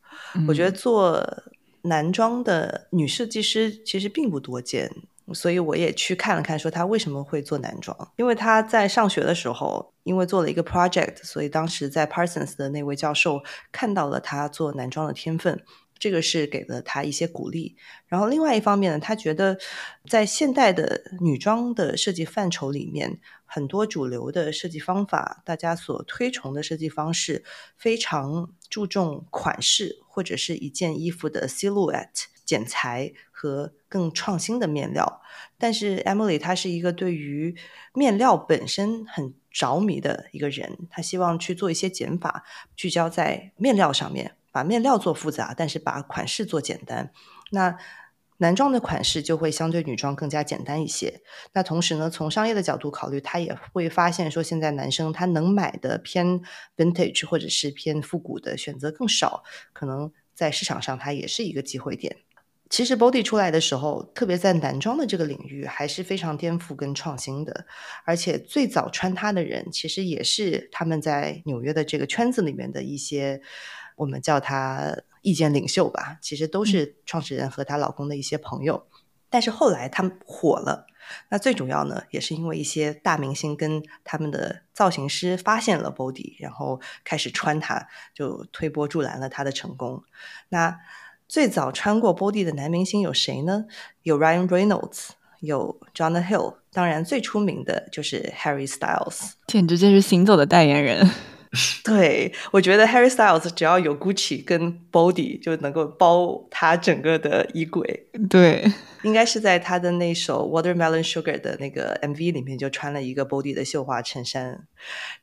[0.49, 1.25] 我觉得做
[1.83, 4.91] 男装的女设计师其实并不多见，
[5.33, 7.97] 所以我也去看了看，说她为什么会做男装。
[8.17, 13.41] 因为她在上学的时候，因为做了一个 project，所以当时在 Parsons 的那位教授
[13.71, 15.63] 看到了她做男装的天分。
[15.99, 17.75] 这个是给了他一些鼓励，
[18.07, 19.57] 然后另外一方面呢，他觉得
[20.07, 27.45] 在现代的女装的设计范畴里面，很多主流的设计方法，大家所推崇的设计方式，
[27.77, 35.23] 非常注重款式或者是一件衣服的 silhouette 剪裁和更创新的面料。
[35.57, 37.57] 但是 Emily 她是一个对于
[37.95, 42.45] 面料本身很着迷的一个人，她希望去做一些减法，
[42.75, 44.37] 聚焦在面料上面。
[44.53, 47.13] 把面料做复杂，但是把款式做简单。
[47.51, 47.77] 那
[48.39, 51.23] 男装的款式就会相对女装更加简单一些。
[51.53, 56.41] 那同时呢，从商业的角度考虑，他也会发现说，现在男生他能买的偏
[56.77, 62.17] vintage 或者是偏复古的选择更少，可能在市场上它也是一个机会点。
[62.69, 67.65] 其实 body 出来的时候，特别在男装的这个领域还是非常颠覆跟创新的。
[68.05, 73.41] 而且最早穿它的人，其实也是他们在纽约的这个圈子里面的一些。
[73.97, 74.95] 我们叫她
[75.27, 78.87] 意见领袖吧，其实都是创始人和她老公的一些朋友。
[79.29, 80.87] 但是后来他们火了，
[81.31, 90.05] 那最主要呢，也是因为一些大明星跟他们的造型师发现了 body，然后开始穿它，就推波助澜了他的成功。
[90.51, 90.79] 那
[91.27, 93.65] 最早穿过 body 的男明星有谁呢？
[94.05, 95.09] 有 Ryan Reynolds，
[95.41, 101.11] 有 Jonah Hill，当然最出名的就是 Harry Styles，简直就是行走的代言人。
[101.85, 108.09] 对，我觉得 Harry Styles 只要有 Gucci 跟 Body 就能够包他整个的衣柜。
[108.29, 108.65] 对，
[109.03, 114.67] 应该是在他的那首 Watermelon Sugar 的那个 MV 里面就穿了一个 Body 的绣花衬衫。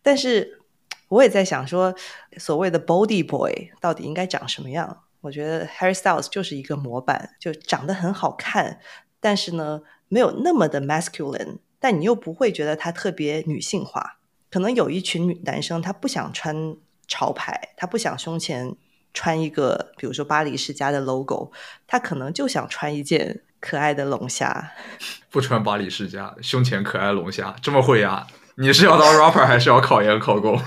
[0.01, 0.61] 但是
[1.09, 1.93] 我也在想说，
[2.37, 5.03] 所谓的 Body Boy 到底应该长什么样？
[5.21, 8.79] 我觉得 Harry Styles 就是一个模板，就长得很好看，
[9.19, 14.19] 但是呢，没有那么的 masculine，但你又不会觉得他特别女性化。
[14.53, 16.75] 可能有一群女男生，他不想穿
[17.07, 18.75] 潮牌，他不想胸前
[19.11, 21.51] 穿一个，比如说巴黎世家的 logo，
[21.87, 24.71] 他可能就想穿一件可爱的龙虾。
[25.31, 28.27] 不穿巴黎世家，胸前可爱龙虾，这么会呀？
[28.57, 30.55] 你是要当 rapper 还是要考研考公？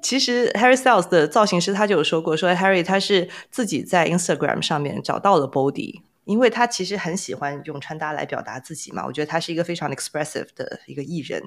[0.00, 9.04] 其实 Harry Styles 的造型师他就有说过，说 Harry 他是自己在 Instagram 上面找到了 Body，因为他其实很喜欢用穿搭来表达自己嘛。
[9.04, 11.42] 我觉得他是一个非常 expressive 的一个艺人，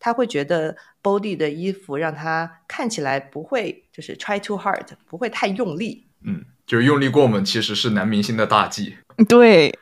[0.00, 6.06] 他会觉得 Body 的衣服让他看起来不会就是 try too hard，不会太用力。
[6.24, 8.96] 嗯，就是用力过猛其实是男明星的大忌。
[9.28, 9.78] 对，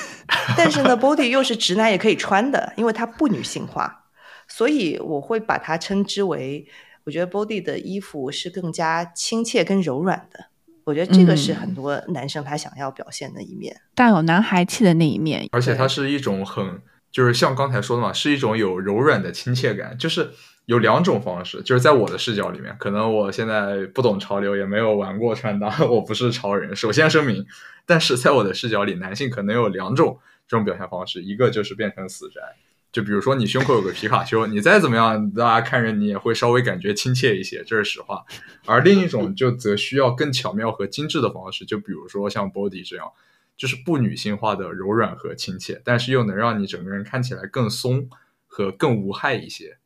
[0.54, 4.04] 但是呢，Body 又是直男也可以穿的，因为它不女性化，
[4.46, 6.68] 所以我会把它称之为。
[7.04, 10.47] 我觉得 Body 的衣服是更加亲切跟柔软的，
[10.88, 15.46] 我觉得这个是很多男生他想要表现的一面，带有男孩气的那一面。
[15.52, 16.80] 而且它是一种很，
[17.12, 19.98] 就是像刚才说的嘛，是一种有柔软的亲切感。
[19.98, 20.30] 就是
[20.64, 26.74] 有两种方式，就是在我的视角里面，可能我现在不懂潮流，也没有玩过穿搭，我不是潮人。
[26.74, 27.44] 首先声明，
[27.84, 32.40] 但是在我的视角里，男性可能有两种这种表现方式，一个就是变成死宅。
[32.98, 38.24] 就比如说你胸口有个皮卡丘，你再怎么样，大家看着你也会稍微感觉亲切一些，这是实话。
[38.66, 43.12] 而另一种就则需要更巧妙和精致的方式，就比如说像 Body 这样，
[43.56, 48.08] 就是不女性化的柔软和亲切，但是又能让你整个人看起来更松
[48.48, 49.78] 和更无害一些。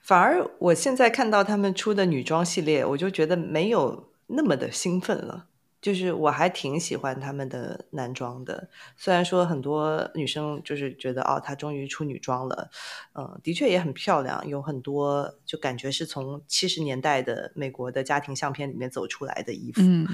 [0.00, 5.48] 反而我现在看到他们出的女装系列，我就觉得没有那么的兴奋了。
[5.80, 12.70] 就是我还挺喜欢他们的男装的，虽然说很多女生就是觉得哦，她终于出女装了，
[13.14, 20.06] 嗯，的确也很漂亮，有很多就感觉是从七十年代的美国的家庭相片里面走出来的衣服，嗯。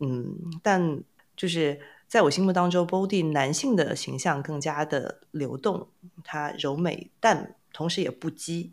[0.00, 1.02] 嗯，但
[1.36, 5.88] 就是在我心目当中，Body 男性的形象更加的流动，
[6.22, 8.70] 他柔美但同时也不羁，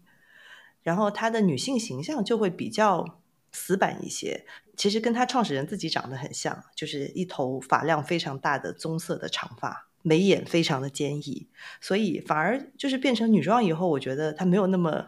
[0.84, 3.22] 然后他的女性形象就会比较
[3.52, 4.46] 死板一些。
[4.76, 11.48] 其实跟他创始人自己长得很像，就是一头发量非常大的棕色的长发，眉眼非常的坚毅，
[11.82, 15.06] 所以反而就是变成女装以后，我觉得她没有那么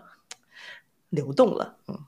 [1.09, 1.77] 流动了。
[1.87, 1.99] 嗯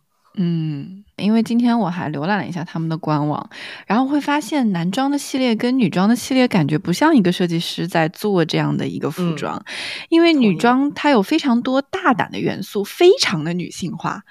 [0.41, 3.49] 嗯，因为今天我还浏览了一下他们的官网，
[3.87, 9.61] 然后会发现男装的系列跟女装的系列感觉不像一个设计师在做这样的一个服装，
[10.07, 14.23] 因为女装它有非常多大胆的元素，非常的女性化。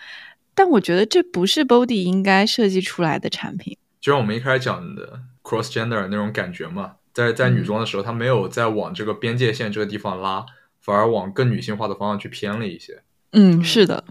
[0.59, 10.45] 但我觉得这不是 Body 应该设计出来的产品，就像我们一开始讲的 cross gender 那种感觉嘛，在在女装的时候，它没有在往这个边界线这个地方拉，
[10.81, 13.05] 反而往更女性化的方向去偏了一些。
[13.31, 14.03] 嗯，是的。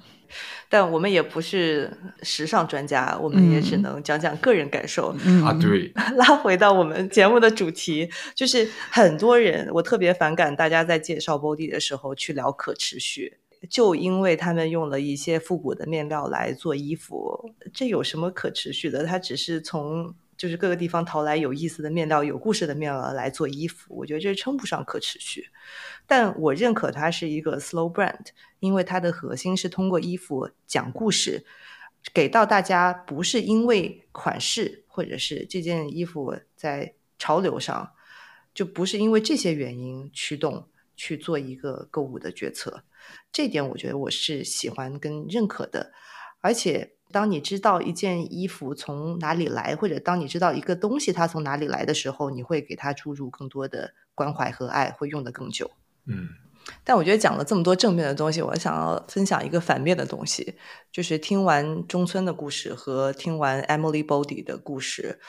[0.69, 1.91] 但我们也不是
[2.23, 5.51] 时尚专家，我们也只能讲讲个人感受啊。
[5.59, 13.37] 对， 拉回到我们节目的主题，就是很多人，我特别反感大家在介绍 Body 的时候去聊可持续。
[13.70, 19.05] 就因为他们用了一些复古的面料来做衣服，这有什么可持续的？
[19.05, 25.47] 它只是从就是各个地方淘来有意思的面料、有故事的面料来做衣服，我觉得这称不上可持续。
[26.05, 28.28] 但我认可它是一个 slow brand，
[28.60, 31.43] 因为它的核心是通过衣服讲故事，
[32.14, 37.91] 给到大家不是因为款式或者是这件衣服在潮流上，
[38.53, 42.84] 就不是因为这些原因驱动去做一个购物的决策。
[43.32, 45.91] 这点我觉得我是喜欢跟认可的，
[46.41, 55.72] 而且当你知道一件衣服从哪里来，或者当你知道一个东西它从哪里来的时候，你会给它注入更多的关怀和爱，会用的更久。
[56.05, 56.30] 嗯，
[56.84, 60.58] 但我觉得讲了这么多正面的东西，我想要分享一个反面的东西，
[60.91, 65.20] 就是听完中村的故事和听完 Emily Body 的故事，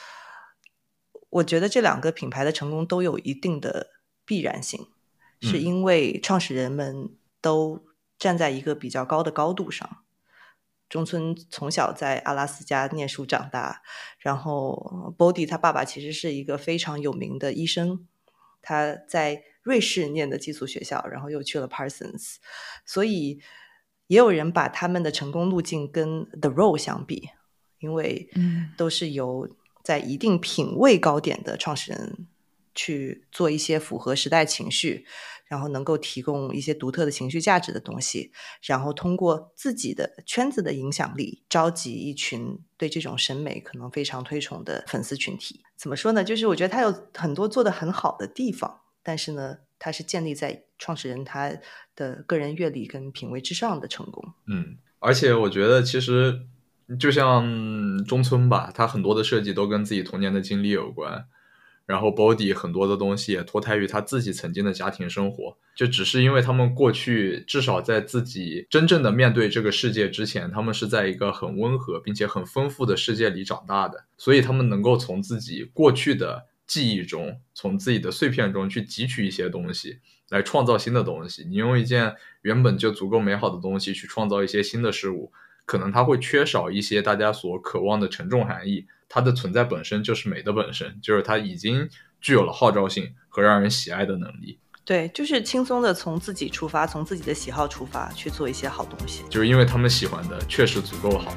[1.30, 3.88] 我觉得这两个品牌的成功都有一定的
[4.24, 4.88] 必然性，
[5.40, 7.10] 是因为创始人们。
[7.40, 7.84] 都
[8.18, 10.04] 站在一个比较高的高度上。
[10.88, 13.82] 中村从小在阿拉斯加念书长大，
[14.18, 18.06] 然后 Body 他爸爸其实是一个非常有名的医生，
[18.62, 22.36] 他在瑞士念的寄宿学校，然后又去了 Parsons，
[22.86, 23.38] 所以
[24.06, 27.28] 也有人把他们的成功路径跟 The Row 相比，
[27.80, 28.30] 因为
[28.78, 29.46] 都是由
[29.84, 32.26] 在一定品位高点的创始人
[32.74, 35.04] 去做一些符合时代情绪。
[35.48, 38.30] 然后能够提供一些独特的情绪价值的东西，
[38.62, 45.62] 然后通过自己的圈子的影响力，召集一群对这种审美可能非常推崇的粉丝群体。
[45.76, 46.22] 怎么说呢？
[46.22, 51.52] 就是我觉得他有很多做的很好的地方，但是呢，他是建立在创始人他
[51.96, 54.34] 的个人阅历跟品味之上的成功。
[54.46, 56.42] 嗯，而且我觉得其实
[57.00, 61.26] 就像中村吧，他很多的设计都跟自己童年的经历有关。
[61.88, 81.46] 然后，Body 很多的东西也脱胎于他自己曾经的家庭生活，就只是因为他们过去至少在自己真正的面对这个世界之前，他们是在一个很温和并且很丰富的世界里长大的，所以他们能够从自己过去的记忆中，从自己的碎片中去汲取一些东西，来创造新的东西。
[81.48, 85.32] 你用一件原本就足够美好的东西去创造一些新的事物，
[85.64, 88.86] 可能它会缺少一些大家所渴望的沉重含义。
[89.08, 91.88] 它的存在本身就是美的本身，就是它已经
[92.20, 94.58] 具有了号召性和让人喜爱的能力。
[94.84, 99.22] 对，就是轻松的从自己出发，从自己的喜好出发去做一些好东西。
[99.28, 101.34] 就是因为他们喜欢的确实足够好。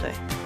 [0.00, 0.41] 对。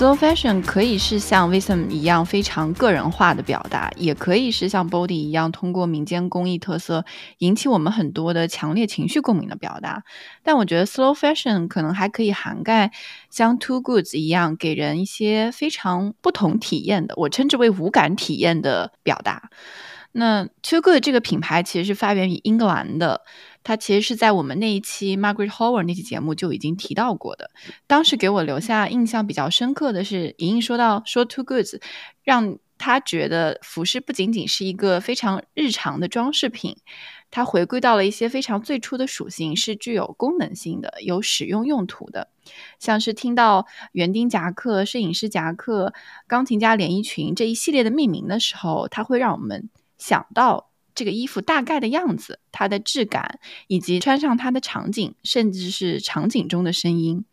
[0.00, 7.04] Slow fashion 可以是像 w i s o m 一样非常个人化的表达，也可以是像 Body 一样通过民间工艺特色
[7.36, 10.02] 引起我们很多的强烈情绪共鸣的表达。
[10.42, 12.92] 但我觉得 Slow fashion 可能还可以涵盖
[13.28, 19.50] 像 Too Goods 一样给人一些非常不同体验的，我称之为无感体验的表达。
[20.12, 23.20] 那 Too Good 这个品牌其实是发源于英格兰的。
[23.62, 27.50] 它其实是在我们那一期 Margaret Howard 那期节目就已经提到过的。
[27.86, 31.80] 当时给我留下印象比较深刻的是，莹莹说到说 Too Goods，
[32.24, 36.78] 让他觉得服饰不仅仅是一个非常日常的装饰品，
[37.30, 42.28] 它回归到了一些非常最初的属性，是具有功能性的、有使用用途的。
[42.78, 45.92] 像是听到园丁夹克、摄影师夹克、
[46.26, 50.69] 钢琴家连衣裙这一系列的命名的时候，它会让我们想到。
[51.00, 57.24] 这个衣服大概的样子，它的质感，以及穿上它的场景，甚至是场景中的声音。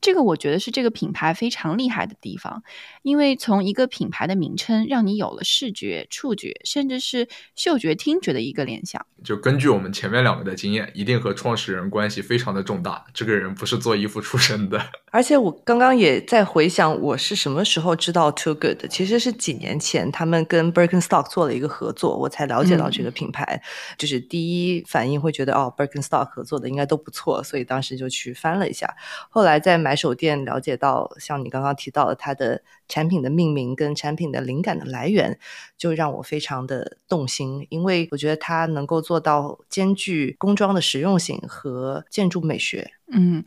[0.00, 2.62] 这个我觉得是这个品牌非常厉害的地方，
[3.02, 9.04] 因为从一个品牌的名称，让你有了视觉、触觉，甚至是嗅觉、听觉的一个联想。
[9.22, 13.04] 就根据我们前面两个的经验，一定和创始人关系非常的重大。
[13.12, 14.80] 这个人不是做衣服出身的。
[15.12, 18.88] 而且我刚刚也在回想，我是什么时候知道 Too Good 的？
[18.88, 23.60] 其实是几年前，他们跟 Birkenstock 做了一个合作，我才了解到这个品牌。
[23.98, 28.96] 就是第一反应会觉得，哦，Birkenstock 合作的应该都不错，所以当时就去翻了一下。
[29.28, 29.89] 后来在买。
[29.90, 35.38] 买手店了解到，像你刚刚提到的，它的产品的命名跟产品的灵感的来源，
[35.78, 42.90] 就让我非常的动心，因为我觉得它能够做到兼具工装的实用性和建筑美学。
[43.12, 43.42] 嗯，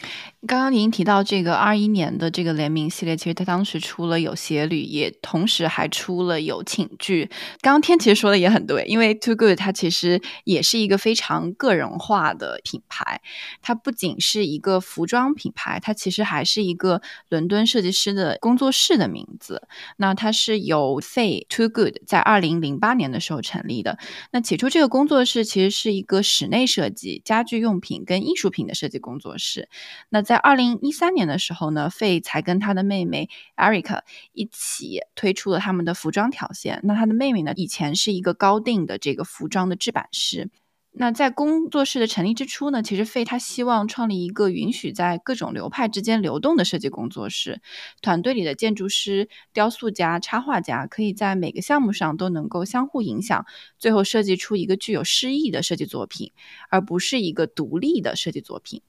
[0.46, 7.30] 刚刚您提到这个二一年的这个联名系列，其实它当时出了有鞋履，也同时还出了有寝具。
[7.62, 13.22] 刚刚天其实说的也很对，因为 Too Good 它其实也是一个非常个人化的品牌，
[13.62, 19.68] 它不仅是一个服装品牌，它其实还是一个伦敦设计师的工作室的名子。
[19.98, 23.98] 那它是由 fay Too Good 在二零零八年的时候成立的。
[24.32, 29.70] 那起初这个工作室其实是一个室内设计、家具用品跟艺术品的设计工作室。
[30.10, 34.02] 那在二零一三年的时候呢，费才跟他的妹妹 Erica
[34.34, 36.80] 一起推出了他们的服装条线。
[36.84, 40.50] 那他的妹妹呢，以前是一个高定的这个服装的制版师。
[40.96, 47.62] 那在工作室的成立之初呢，其实费他希望创立一个允许在各种流派之间流动的设计工作室，
[48.02, 53.46] 团队里的建筑师、雕塑家、插画家可以在每个项目上都能够相互影响，
[53.80, 56.32] 最后设计出一个具有诗意的设计作品，
[56.70, 58.82] 而不是一个独立的设计作品。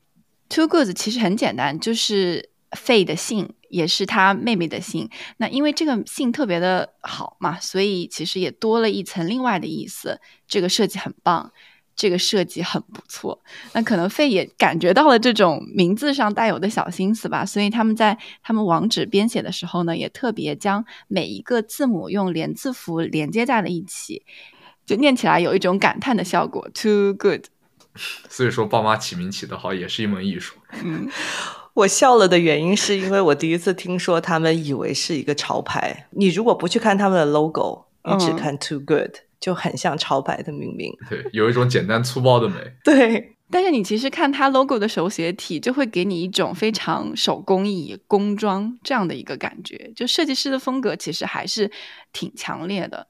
[0.51, 5.09] Two Goods 其实很简单，就是费的姓，也是他妹妹的姓。
[5.39, 10.21] 那因为这个姓特别的好嘛，所以其实也多了一层另外的意思。
[10.47, 11.51] 这个设计很棒，
[11.97, 13.39] 这个设计很不错。
[13.73, 24.23] 那可能费也感觉到了这种名字上带有的小心思吧，所以他们在他们网址编写的时候呢，也特别将每一个字母用连字符连接在了一起，
[24.85, 26.69] 就念起来有一种感叹的效果。
[26.75, 27.47] Too good。
[28.29, 30.57] 所以说，爸妈起名起得好也是一门艺术。
[30.83, 31.09] 嗯，
[31.75, 36.09] 我笑了的原因是因为我第一次听说他们以为是一个潮牌。
[36.11, 40.91] 你如果不去看他们的 logo，你只看 Too Good，就很像潮牌的命名。
[41.11, 42.55] 对，有一种简单粗暴的美。
[42.83, 49.93] 对，但是你其实看它 logo 的手写体，就会给你一种非常手工艺、工装这样的一个感觉。
[49.95, 51.71] 就设计师的风格其实还是
[52.11, 53.07] 挺强烈的。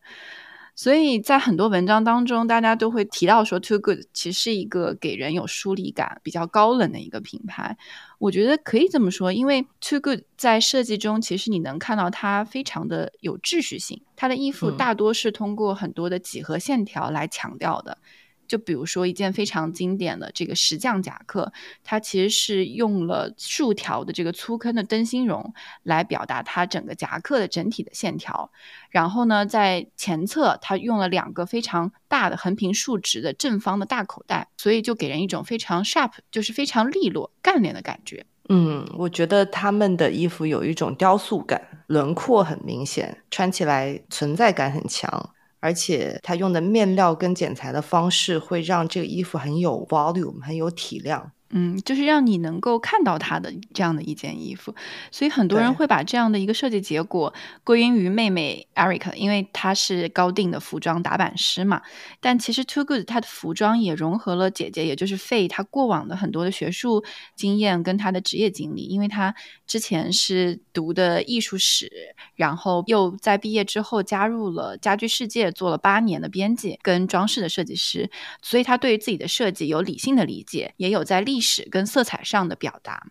[0.76, 7.76] 所以在很多文章当中，大家都会提到说，Too Good 其实是一个给人有疏离感、比较高冷的一个品牌。
[8.18, 14.02] 我觉得可以这么说，因为 Too Good 在设计中，其实你能看到它非常的有秩序性。
[14.16, 17.98] 它的衣服大多是通过很多的几何线条来强调的。
[18.46, 28.50] 就比如说一件非常经典的这个石匠夹克，它其实是用了竖条的这个粗坑的灯芯绒来表达它整个夹克的整体的线条。
[28.90, 38.24] 然后呢，在前侧它用了两个非常大的横平竖直的正方的大口袋，所以就给人一种非常 sharp，就是非常利落干练的感觉。
[38.50, 45.33] 嗯，我觉得他们的衣服有一种雕塑感，轮廓很明显，穿起来存在感很强。
[45.64, 51.32] 而且它用的面料跟剪裁的方式会让这个衣服很有 volume，很有体量。
[51.50, 54.74] 嗯，就是让你能够看到它的这样的一件衣服，
[55.12, 57.32] 所以很多人会把这样的一个设计结果
[57.62, 61.80] 归因于妹妹 Erica，因为她是高定的服装打版师嘛。
[62.20, 67.04] 但其实 Too Good 她的服装也融合了姐姐，也就是费她过往的很多的学术
[67.36, 69.32] 经验跟她的职业经历，因为她
[69.64, 71.88] 之前是读的艺术史，
[72.34, 78.10] 然后又在毕业之后加入了家居世界，做了八年的编辑跟装饰的设计师，
[78.42, 83.06] 所以她对于自己的设计有理性的理解，也有在历史跟色彩上的表达。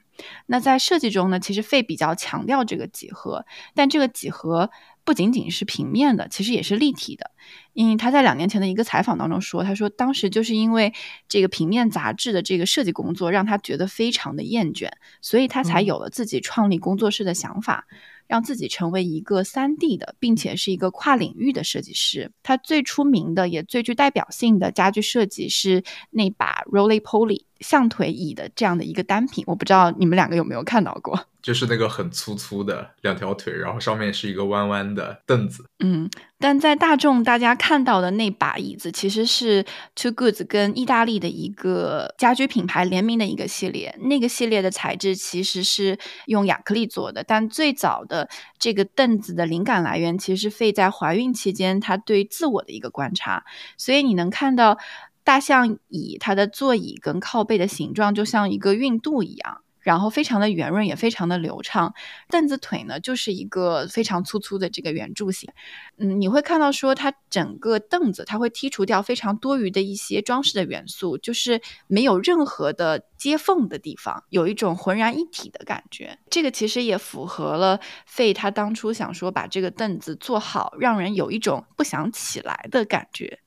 [0.45, 4.69] 那在设计中呢，其实费比较强调这个几何，但这个几何
[5.03, 7.31] 不仅仅是平面的，其实也是立体的。
[7.73, 10.93] 因为他在两年前的一个采访当中说，他说当时就是因为
[11.27, 14.89] 这个平面杂志的这个设计工作让他觉得非常的厌倦，
[15.21, 17.85] 所以他才嗯有了自己创立工作室的想法。
[18.25, 22.31] 让自己成为一个三 D 的，并且是一个跨领域的设计师。
[22.41, 31.19] 他最出名的也最具代表性的家具设计是那把 Roly Poly 象腿椅的这样的一个单品，我不知道你们两个有没有看到过。
[31.43, 35.65] 就是那个很粗粗的两条腿，然后上面是一个弯弯的凳子。
[35.83, 36.09] 嗯，
[36.39, 43.93] 但在大众大家看到的那把椅子，其实是 Two Goods 跟意大利的一个家居品牌联名的一个系列。
[44.03, 53.43] 那个系列的材质其实是用亚克力做的，但最早的这个凳子的灵感来源，其实是费在怀孕期间她对自我的一个观察。
[53.77, 54.77] 所以你能看到
[55.23, 59.61] 大象椅它的座椅跟靠背的形状就像一个孕肚一样。
[59.83, 61.93] 然后非常的圆润，也非常的流畅。
[62.29, 65.51] 凳子腿呢，就是一个非常粗粗的这个圆柱形。
[65.97, 76.17] 嗯，你会看到说它整个凳子，它会剔除掉非常多余的一些装饰的元素，就是没有任何的接缝的地方，有一种浑然一体的感觉。
[76.29, 83.42] 这个其实也符合了费他当初想说把这个凳子做好，让人有一种不想起来的感觉。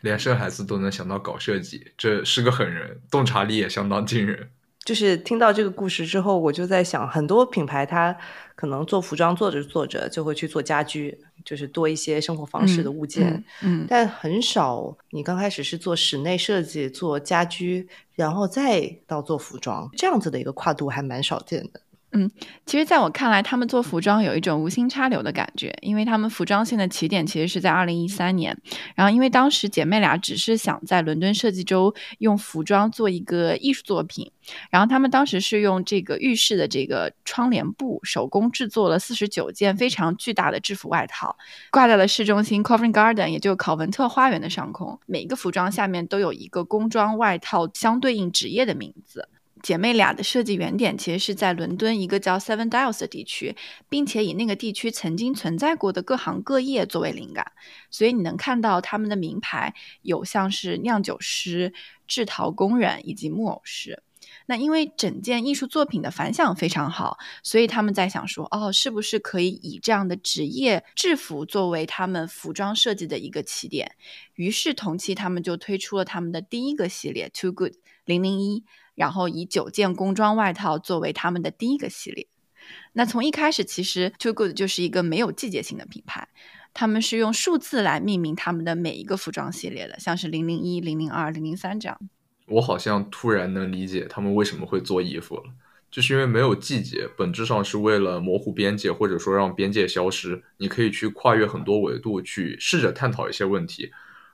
[0.00, 4.50] 连生孩子都能想到搞设计，这是个狠人，洞察力也相当惊人。
[4.84, 8.16] 就是听到这个故事之后，我就在想，很多品牌它
[8.56, 21.80] 可能做服装做着做着就会去做家居，就是多一些生活方式的物件，嗯，嗯但很少你刚开始是做室内设计、做家居，然后再到做服装，这样子的一个跨度还蛮少见的。
[22.14, 22.30] 嗯
[22.66, 28.56] 其实，在我看来，他们做服装有一种无心插柳的感觉，因为他们服装线的起点其实是在二零一三年，
[28.94, 34.30] 然后因为当时姐妹俩只是想在伦敦设计周用服装做一个艺术作品，
[34.70, 41.34] 然后他们当时是用这个浴室的这个窗帘布手工制作了四十九件非常巨大的制服外套，
[41.70, 49.30] 挂在了市中心 Covent Garden，也就考文特花园的上空，每一个服装下面都有一个工装外套相对应职业的名字。
[49.62, 53.54] 姐妹俩的设计原点其实是在伦敦一个叫 Seven Dials 的地区，
[53.88, 57.52] 并且以那个地区曾经存在过的各行各业作为灵感，
[57.88, 61.72] 所以你能看到他们的名牌有像是酿酒师、
[62.08, 64.02] 制陶工人以及木偶师。
[64.46, 73.94] 那因为整件艺术作品的反响非常好，所以他们在想说，哦，是不是可以以这样的职业制服作为他们服装设计的一个起点？
[74.34, 78.64] 于是同期他们就推出了他们的第一个系列 Too Good 零零一。
[78.94, 82.26] 然后以九件工装外套作为他们的第一个系列。
[82.92, 86.28] 那从一开始，其实 Too Good 就是一个没有季节性的品牌，
[86.72, 91.98] 他们是用数字来命名他们的每一个服装系列的，像是零零一、零零二、零零三这样。
[92.46, 95.44] 我好像突然能理解他们为什么会做衣服了，
[95.90, 100.42] 就是因为没有季节，本质上是为了模糊边界，或者说让边界消失。
[100.58, 103.90] 你可以去跨越很多维度，去试着探讨一些问题。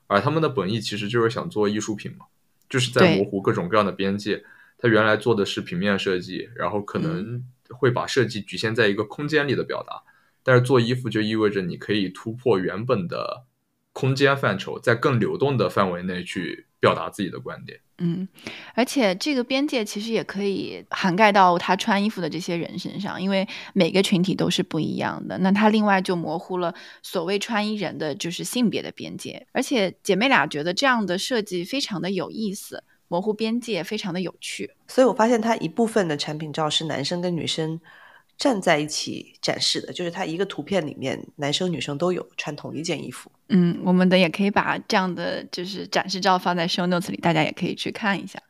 [0.07, 2.27] 而他们的本意其实就是想做艺术品嘛，
[2.69, 4.45] 就是在模糊各种各样的边界。
[4.79, 10.03] 他原来做的是平面设计，然后可能会把设计局限在一个空间里的表达，
[10.45, 13.45] 但是做衣服就意味着你可以突破原本的
[13.93, 17.81] 空间范畴，在更流动的范围内去表达自己的观点。
[17.99, 18.27] 嗯，
[18.75, 25.37] 而且这个边界其实也可以涵盖到他穿衣服的这些人身上，因为每个群体都是不一样的。
[25.39, 32.85] 那他另外就模糊了所谓穿衣人的就是性别的边界，而且姐妹俩觉得这样的设计非常的有意思。
[33.11, 37.81] 模糊边界非常的有趣，所以我发现它一部分的产品照是男生跟女生
[38.39, 43.31] 站在一起展示的，就是他一个图片里面男生女生都有穿同一件衣服。
[43.49, 48.41] 嗯，我们的也可以把这样的就是展示照放在 show notes 里，大家也可以去看一下。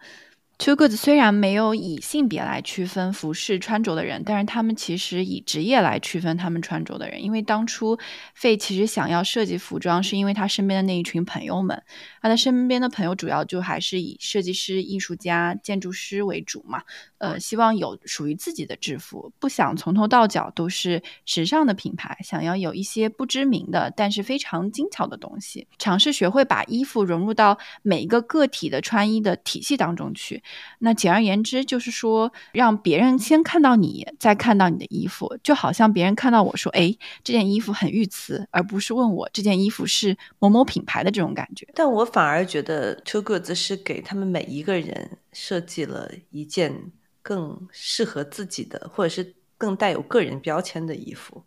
[0.59, 7.23] Two Goods 虽然没有以性别来区分服饰穿着的人，但是他们其实以职业来区分他们穿着的人。
[7.23, 7.97] 因为当初
[8.35, 11.81] 费其实想要设计服装，是因为他身边的那一群朋友们，
[12.21, 16.83] 他的身边的朋友主要就还是以设计师、艺术家、建筑师为主嘛。
[17.19, 30.43] 呃，希望有属于自己的制服，不想从头到脚都是时尚的品牌，想要有一些不知名的但是非常精巧的东西，尝试学会把衣服融入到每一个个体的穿衣的体系当中去。
[30.81, 41.67] 那简而言之，就是说让别人先看到你，再看到你的衣服，就好像别人看到我说：“哎，这件衣服很御词”，而不是问我这件衣服是某某品牌的这种感觉。
[41.75, 46.93] 但我反而觉得 Two Goods 是给他们每一个人设计了一件
[47.23, 49.35] 更适合自己的，或者是。
[49.61, 51.43] 更带有个人标签的衣服，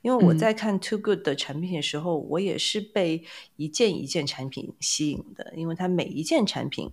[0.00, 3.24] 因为我在看 Too Good 的产品的时候，我也是被
[3.56, 6.88] 一件一件产品吸引的，因为它每一件产品，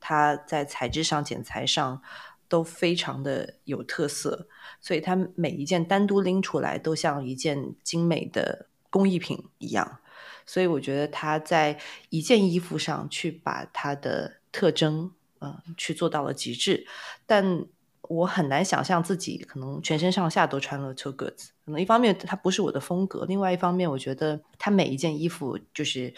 [0.00, 2.02] 它在材质上、剪裁上
[2.48, 4.48] 都非常的有特色，
[4.80, 9.98] 所以它每一件单独拎出来都像一件精美的工艺品一样，
[10.46, 11.78] 所以我觉得它在
[12.10, 16.86] 一件衣服上去把它的特征，嗯，去做到了极致，
[17.26, 17.66] 但。
[18.02, 26.14] 我很难想象自己可能全身上下都穿了 Two Goods，可能一方面它不是我的风格，另外一方面我觉得它每一件衣服就是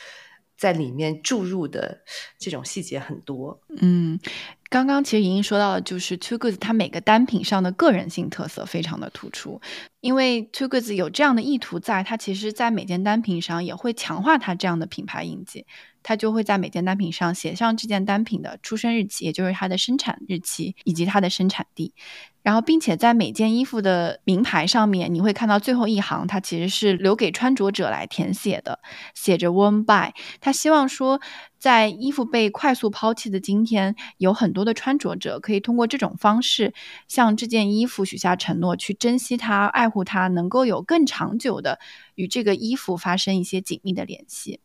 [0.61, 2.03] 在里面注入的
[2.39, 3.59] 这种细节很多。
[3.79, 4.21] 嗯，
[4.69, 9.59] 刚刚其实莹莹说到的就是 Two Goods，它每个单品上的个人性特色非常的突出，
[10.01, 15.65] 因为 Two Goods 有这样的意图在，它其实在每件单品上也会强化它这样的品牌印记。
[16.03, 21.95] 他就会在每件单品上写上这件单品的出生日期，也就是它的生产日期以及它的生产地。
[22.43, 28.81] 然后，并且在每件衣服的名牌上面，你会看到最后一行，它其实是留给穿着者来填写的，
[29.15, 30.15] 写着 “worn by”。
[30.41, 31.21] 他希望说，
[31.59, 36.73] 在衣服被快速抛弃的今天，有很多的穿着者可以通过这种方式，
[37.09, 41.79] 向这件衣服许下承诺，去珍惜它、爱护它，能够有更长久的
[42.15, 44.61] 与这个衣服发生一些紧密的联系。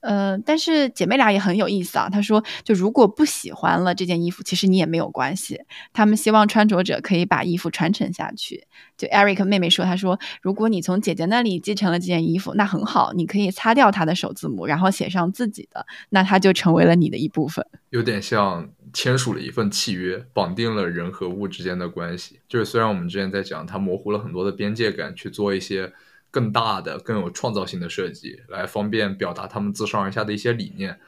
[0.00, 2.08] 呃，但是姐妹俩也很有意思啊。
[2.08, 5.60] 她说，就如果不喜欢了这件衣服，其实你也没有关系。
[5.92, 8.66] 他们希望穿着者可以把衣服传承下去。
[8.96, 17.66] 就 Eric 妹妹说，她说，如果你从姐姐那里继承了这件衣服，那很好，你可以擦掉她的首字母，然后写上自己的，那它就成为了你的一部分。
[17.90, 22.40] 有点像签署了一份契约，绑定了人和物之间的关系。
[22.48, 25.92] 就是虽然我们之前在讲，它模糊了很多的边界感，去做一些。
[26.30, 30.98] 更大的、更有创造性的设计，来方便表达他们自上而下的一些理念。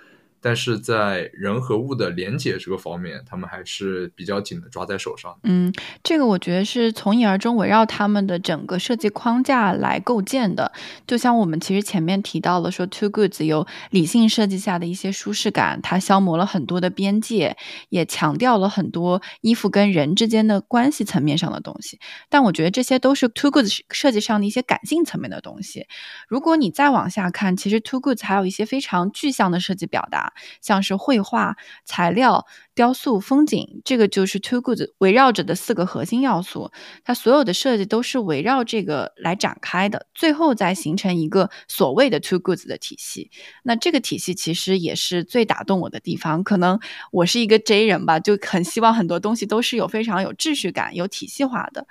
[0.43, 5.39] 但是在人和物的连接这个方面，他们还是比较紧的抓在手上。
[5.45, 5.73] 嗯，
[6.03, 10.73] 这个我觉得是从一而终，围绕他们的整个设计框架来构建的。
[11.07, 17.57] 就像我们其实前面提到了，说 Two Goods 有理性设计下的一些舒适感，它消磨了很多的边界，
[17.89, 22.01] 也强调了很多衣服跟人之间的关系层面上的东西。
[22.29, 25.87] 但我觉得这些都是 Two Goods 设计上的一些感性层面的东西。
[26.27, 30.32] 如果你再往下看，其实 Two Goods 还有一些非常具象的设计表达。
[30.61, 36.71] 像是绘画、材料、雕塑、风景，这个就是 Two Goods 围绕着的四个核心要素。
[37.05, 43.31] 它所有的设计都是围绕这个来展开的，最后再形成一个所谓的 Two Goods 的体系。
[43.63, 46.43] 那这个体系其实也是最打动我的地方。
[46.43, 46.81] 可能
[47.11, 51.87] 我是一个 J 人吧，就很希望很多东西都是有非常有秩序感、有体系化的。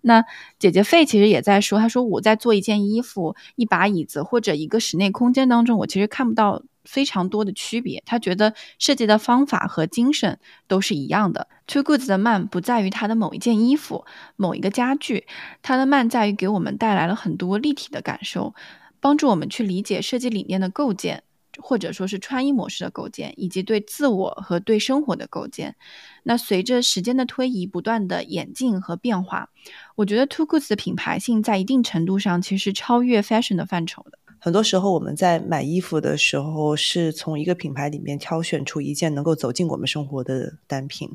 [0.00, 0.24] 那
[0.58, 6.62] 姐姐费其实也在说，她说我在做一件衣服、一把椅子或者一个室内空间当中，我其实看不到。
[6.84, 11.48] 非常多的区别，他觉得设计的方法和精神都是一样的。
[11.66, 14.04] Two Goods 的慢不在于它的某一件衣服、
[14.36, 15.26] 某一个家具，
[15.62, 18.54] 它的慢在于给我们带来了很多立体的感受，
[19.00, 21.22] 帮助我们去理解设计理念的构建，
[21.58, 25.76] 或者说是穿衣模式的构建，以及对自我和对生活的构建。
[26.24, 29.48] 那随着时间的推移，不断的演进和变化，
[29.94, 34.18] 我觉得 Two Goods 的品牌性在一定程度上其实超越 fashion 的范畴的。
[34.44, 41.08] 很多时候，我们在买衣服的时候，是从一个品牌里面挑选出一件能够走进我们生活的单品。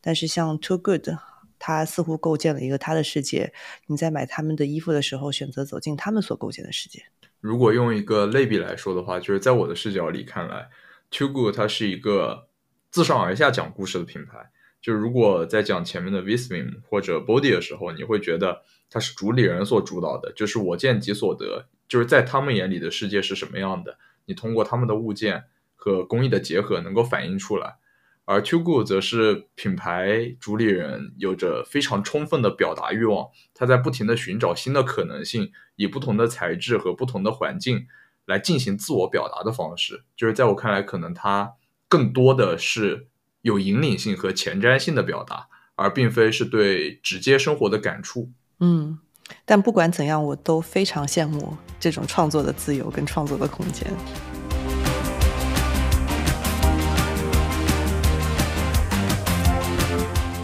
[0.00, 1.10] 但是，像 Too Good，
[1.58, 3.52] 它似乎构建了一个它的世界。
[3.86, 7.02] 你在买他们的衣服的时候，选择走进他们所构建的世界。
[7.42, 10.70] 如果用一个类比来说的话，就是在我的视角里看来
[11.10, 12.48] ，Too Good 它是一个
[12.90, 14.50] 自上而下讲故事的品牌。
[14.80, 21.66] 就如果在讲前面的 Visvim 或者 Body 的时候，你会觉得它是主理人所主导的，就是我见即所得。
[21.90, 27.78] 就是在他们眼里的世界是什么样的，你通过他们的物件和工艺的结合能够反映出来。
[28.26, 37.88] 而 Too Good 则是品牌主理人有着非常充分的表达欲望，他在不停的寻找新的可能性，以不同的材质和不同的环境
[38.24, 40.04] 来进行自我表达的方式。
[40.16, 41.54] 就是在我看来，可能它
[41.88, 43.08] 更多的是
[43.42, 48.30] 有引领性和前瞻性的表达，而并非是对直接生活的感触。
[48.60, 49.00] 嗯。
[49.44, 53.86] 但不管怎样，我都非常羡慕这种创作的自由跟创作的空间。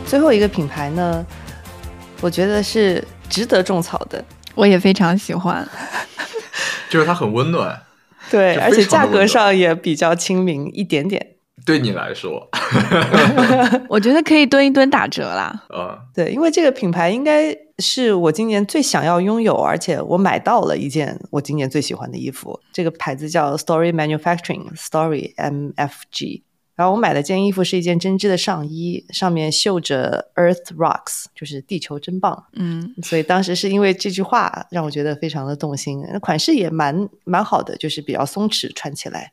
[0.07, 1.27] 最后一个品牌呢，
[2.21, 4.25] 我觉得是值得种草的，
[4.55, 5.69] 我也非常喜欢，
[6.89, 7.83] 就是它很温暖，
[8.31, 11.36] 对，而且价格上也比较亲民一点点。
[11.67, 12.49] 对你来说，
[13.91, 15.67] 我觉得可以蹲一蹲打折啦。
[15.69, 22.59] 呃，对，因为这个品牌应该是我今年最想要拥有，而且我买到了一件我今年最喜欢的衣服。
[22.73, 26.43] 这个牌子叫 Story Manufacturing，Story MFG。
[26.77, 32.45] 然后我买的件衣服是一件针织的上衣，上面绣着 Earth Rocks，就是地球真棒。
[32.53, 36.03] 嗯，所以当时是因为这句话让我觉得非常的动心。
[36.21, 39.33] 款式也蛮蛮好的，就是比较松弛，穿起来。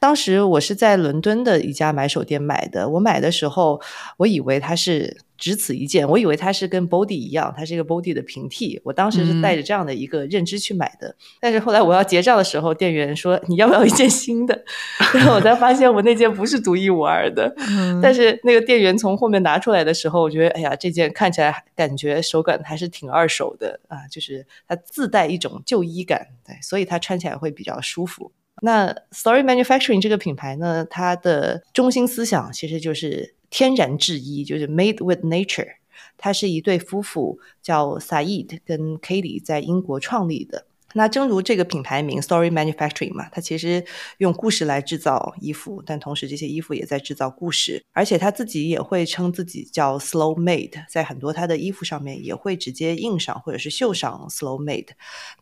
[0.00, 3.80] 当时我是在伦敦的一家买手店买的，我买的时候
[4.18, 5.18] 我以为它是。
[5.38, 8.80] 只此一件，我以为它是跟 Body 一样，它是一个 Body 的平替。
[8.82, 14.64] 我当时是带着这样的一个认知去买的，但是后来我要结账的时候，店员说你要不要一件新的？
[15.14, 17.54] 然后我才发现我那件不是独一无二的。
[18.02, 28.32] 但是那个店员从后面拿出来的时候，我觉得哎呀，这件看起来感觉手感还是挺二手的啊，就是它自带一种旧衣感，对，所以它穿起来会比较舒服。
[28.62, 33.34] 那 Story Manufacturing 这个品牌呢，它的中心思想其实就是。
[33.50, 35.76] 天然制衣就是 Made with Nature，
[36.18, 40.66] 它是一对夫妇叫 Saeed 跟 Katie 在英国创立的。
[40.94, 43.84] 那正如这个品牌名 Story Manufacturing 嘛，它其实
[44.18, 47.84] 用故事来制造衣服，但同时这些衣服也在制造故事。
[47.92, 54.88] 而且他自己也会称自己叫 Slow Made，在很多他的衣服上面也会直接印上或者是绣上 Slow Made。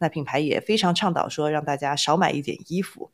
[0.01, 3.11] 那品牌也非常倡导说让大家少买一点衣服。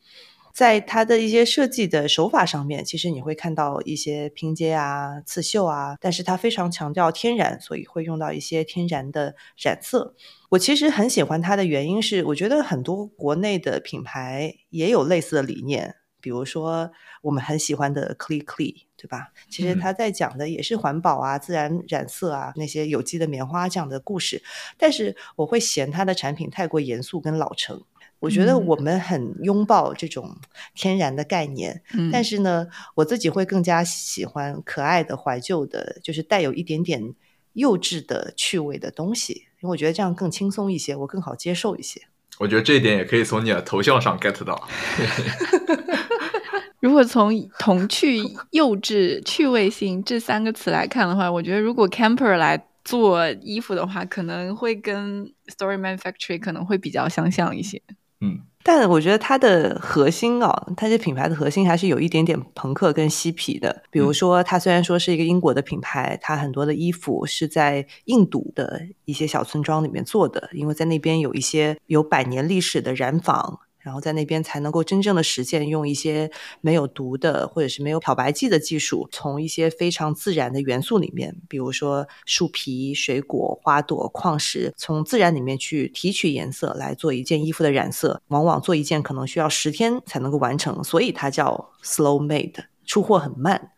[0.53, 10.15] 在它的一些设计的手法上面，其实你会看到一些拼接啊、刺绣啊，但是它非常强调天然，所以会用到一些天然的染色。
[10.51, 16.93] 我其实很喜欢它的原因是，我觉得很多国内的品牌也有类似的理念，比如说
[17.23, 19.29] 我们很喜欢的 Clee Clee，对吧？
[19.49, 24.43] 其实他在讲的也是环保啊、自然染色啊、那些有机的棉花这样的故事，
[24.77, 27.83] 但是我会嫌它的产品太过严肃跟老成。
[28.23, 30.37] 我觉得我们很拥抱这种
[30.75, 37.15] 天然的概念，但是呢，我自己会更加喜欢可爱的、怀旧的，就是带有一点点
[37.55, 42.01] 幼稚的趣味的东西，因为我觉得这样更轻松一些，我更好接受一些。
[42.39, 44.57] 我觉得这一点也可以从你的头像上 get 到。
[46.79, 48.19] 如果从童趣、
[48.53, 57.83] 幼稚、趣味性这三个词来看的话，我觉得如果 Camper 来做衣服的话，可能会跟 Story Manufacturing 可能会比较相像一些。
[58.23, 63.83] 嗯，但我觉得它的核心啊，它这品牌的核心还是有一点点朋克跟嬉皮的。
[63.91, 73.59] 比如说，它虽然说是一个英国的品牌，它很多的衣服是在印度的一些小村庄里面做的，因为在那边有一些有百年历史的染坊。
[73.83, 76.31] 然后在那边才能够真正的实现用一些
[76.61, 92.55] 没有毒的或者是没有漂白剂的技术，从一些非常自然的元素里面，比如说树皮、水果、花朵、矿石，从自然里面去提取颜色来做一件衣服的染色，往往做一件可能需要十天才能够完成，所以它叫 slow made，
[92.87, 93.73] 出货很慢。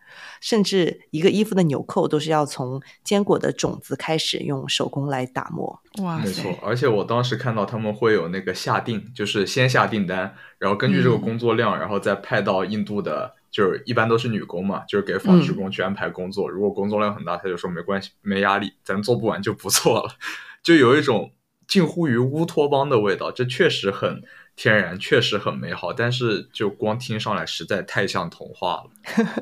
[0.44, 5.80] 甚至一个衣服的纽扣都是要从坚果的种子开始用手工来打磨。
[6.02, 6.54] 哇，没错！
[6.62, 16.50] 而且我当时看到他们会有那个下定，就是先下订单，然后根据这个工作量，然后再派到印度的，就是一般都是女工嘛，就是给纺织工去安排工作。
[16.50, 20.10] 如果工作量很大，他就说没关系，没压力，咱做不完就不做了，
[20.62, 21.32] 就有一种
[21.66, 23.32] 近乎于乌托邦的味道。
[23.32, 24.22] 这确实很。
[24.56, 28.90] 天然确实很美好，但是就光听上来实在太像童话了。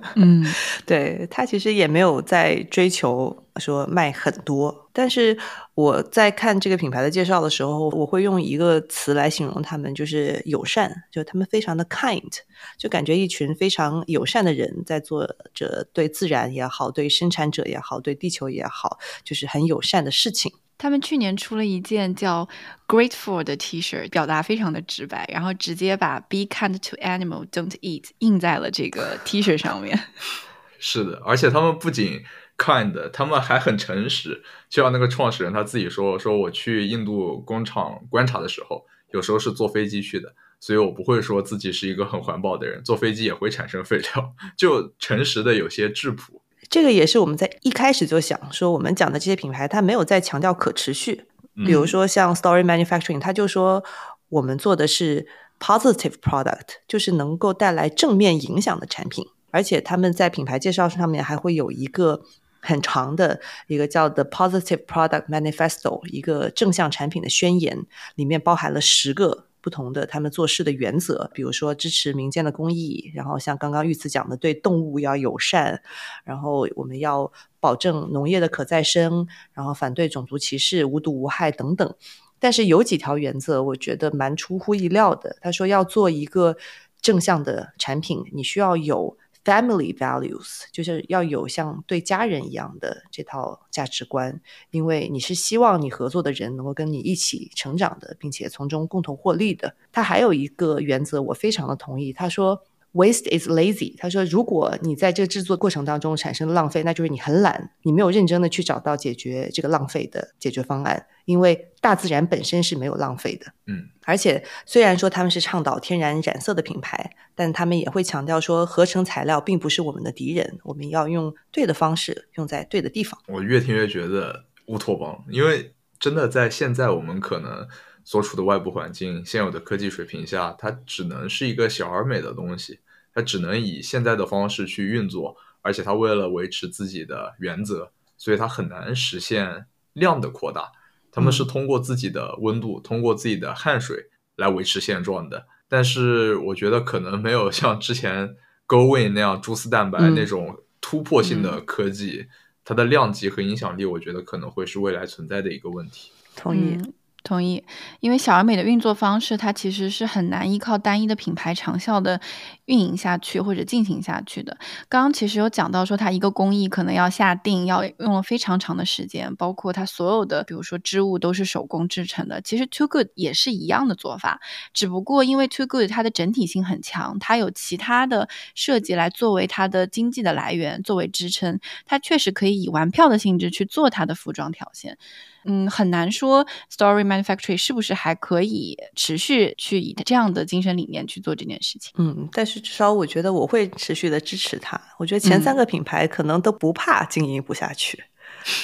[0.17, 0.45] 嗯，
[0.87, 5.37] 对他其实也没有在追求说卖很多，但是
[5.75, 12.33] 我在看这个品牌的介绍的时候，我会用一个词来形容他们，就是友善，就他们非常的 kind，
[12.79, 20.53] 就感觉一群非常友善的人在做着对自然也好，对生产者也好，对地球也好，就是很友善的事情。
[20.83, 22.49] 他们去年出了一件叫
[22.89, 29.97] “Grateful” 的 T 恤，表达非常的直白，然后直接把 “Be kind to animal, don't eat” 印在了这个 T 恤上面。
[30.81, 32.25] 是的，而且他们不仅
[32.59, 34.43] kind，他们还很诚实。
[34.69, 42.83] 就像那个创始人他自己说：“说我去印度工厂观察的时候，有时候是坐飞机去的，所以我不会说自己是一个很环保的人。
[42.83, 46.42] 坐飞机也会产生废料， 就诚实的有些质朴。”
[46.73, 51.27] 这个也是我们在一开始就想说，我们讲的这些品牌，它没有在强调可持续。
[51.67, 53.85] 比如说像 Story Manufacturing，它就说
[54.31, 55.27] 我们做的是
[55.61, 59.27] positive product，就是能够带来正面影响的产品。
[59.51, 62.23] 而且他们在品牌介绍上面还会有一个
[62.59, 69.45] 很长的一个叫 The Positive Product Manifesto，一个正向产品的宣言，里面包含了十个。
[69.63, 75.81] 不同的他们做事的原则，比如说支持民间的公益，然后像刚刚玉慈讲的，对动物要友善，
[76.25, 81.95] 然后我们要保证农业的可再生，然后反对种族歧视、无毒无害等等。
[82.39, 85.37] 但是有几条原则，我觉得蛮出乎意料的。
[85.41, 86.57] 他说要做一个
[87.01, 94.41] 正向的产品，你需要有 family values，就是要有像对家人一样的这套价值观，
[94.71, 99.75] 因为你是希望你合作的人能够跟你一起成长的，并且从中共同获利的。
[99.91, 102.13] 他还有一个原则，我非常的同意。
[102.13, 102.63] 他说。
[102.93, 103.95] Waste is lazy。
[103.97, 111.07] 他说，如果你在这个制作过程当中产生了浪费，那就是你很懒，你没有认真的去找到解决这个浪费的解决方案。
[111.25, 113.47] 因为大自然本身是没有浪费的。
[113.67, 123.19] 嗯，而且虽然说他们是倡导天然染色的品牌，但他们也会强调说，合成材料并不是我们的敌人，我们要用对的方式，用在对的地方。
[123.29, 127.67] 我越听越觉得乌托邦，因为真的在现在我们可能。
[128.05, 132.81] 所处的外部环境、现有的科技水平下，它只能是一个小而美的东西，
[133.15, 140.73] 它只能以现在的方式去运作，而且它为了维持自己的原则，所以它很难实现量的扩大。
[141.11, 145.47] 他们是通过自己的温度、通过自己的汗水来维持现状的。
[145.69, 148.35] 但是我觉得可能没有像之前
[148.67, 152.27] GoWin 那样蛛丝蛋白那种突破性的科技，
[152.65, 156.11] 它的量级和影响力，我觉得可能会是未来存在的一个问题。
[156.35, 156.79] 同意。
[157.23, 157.63] 同意，
[158.01, 162.21] 因为小而美的运作方式，它其实是很难依靠单一的品牌长效的
[162.65, 164.57] 运营下去或者进行下去的。
[164.89, 172.41] 刚刚其实有讲到说，它一个工艺可能要下定，要用了非常长的时间，包括它所有的，比如说织物都是手工制成的。
[172.41, 174.41] 其实 Too Good 也是一样的做法，
[174.73, 184.99] 只不过因为 Too Good 它的整体性很强，它有其他的设计来作为它的经济的来源，作为支撑，它确实可以以玩票的性质去做它的服装条线。
[185.45, 191.93] 嗯，很难说 Story Manufactory 是不是还可以持续去以这样的精神理念去做这件事情。
[191.99, 194.81] 嗯，但是至少我觉得我会持续的支持它。
[194.99, 197.99] 我觉得前三个品牌可能都不怕经营不下去。
[197.99, 198.12] 嗯，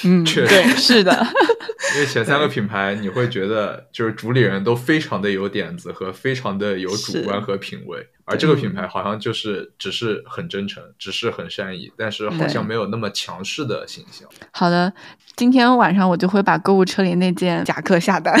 [0.03, 1.11] 对，是的，
[1.95, 14.27] 因为前三个品牌，你会觉得就是主理人都非常的有点子和非常的有主观和品味，而这个品牌好像就是只是很真诚，只是很善意，但是好像没有那么强势的形象。
[14.51, 14.91] 好的，
[15.35, 18.37] 今天晚上我就会把购物车里那件夹克下单。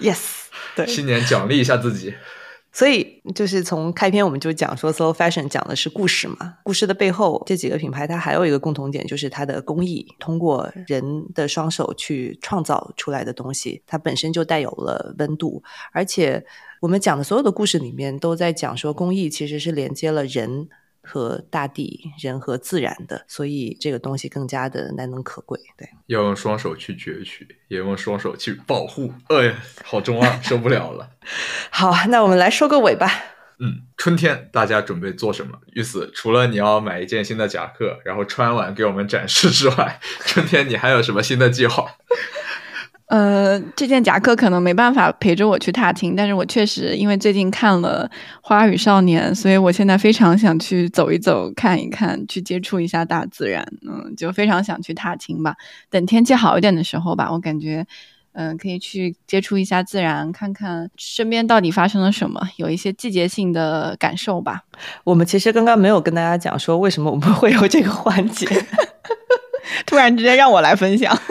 [0.00, 0.20] Yes，
[0.76, 2.14] 对，新年奖励一下自己。
[2.78, 6.54] 所以就是从开篇我们就讲说，slow fashion 讲的是故事嘛。
[6.62, 15.60] 故事的背后，这几个品牌它还有一个共同点，就是它的工艺通过人的双手去创造出来的东西，它本身就带有了温度。
[15.90, 16.46] 而且
[16.80, 20.68] 我们讲的所有的故事里面，都在讲说，工艺其实是连接了人。
[21.08, 25.58] 和大地、人和自然的，所以这个东西更加的难能可贵。
[25.76, 29.12] 对，要用双手去攫取，也用双手去保护。
[29.28, 29.54] 哎呀，
[29.84, 31.08] 好中二，受不了了。
[31.70, 33.10] 好，那我们来收个尾吧。
[33.60, 35.58] 嗯，春天大家准备做什么？
[35.72, 41.96] 玉思，除了你要买一件新的夹克，然后穿完给我们展示之外， 春天你还有什么新的计划？
[43.08, 48.06] 呃，这件夹克可能没办法陪着我去踏青，但是我确实因为最近看了
[48.42, 53.66] 《花儿与少年》，所以我现在非常想去走一走、看一看，去接触一下大自然。
[53.88, 55.56] 嗯，就非常想去踏青吧。
[55.88, 57.86] 等天气好一点的时候吧，我感觉，
[58.32, 64.64] 嗯，可以去接触一下自然，看看身边到底发生了什么，有一些季节性的感受吧。
[65.04, 68.46] 我们其实刚刚没有跟大家讲说为什么我们会有这个环节，
[69.86, 71.18] 突然之间让我来分享。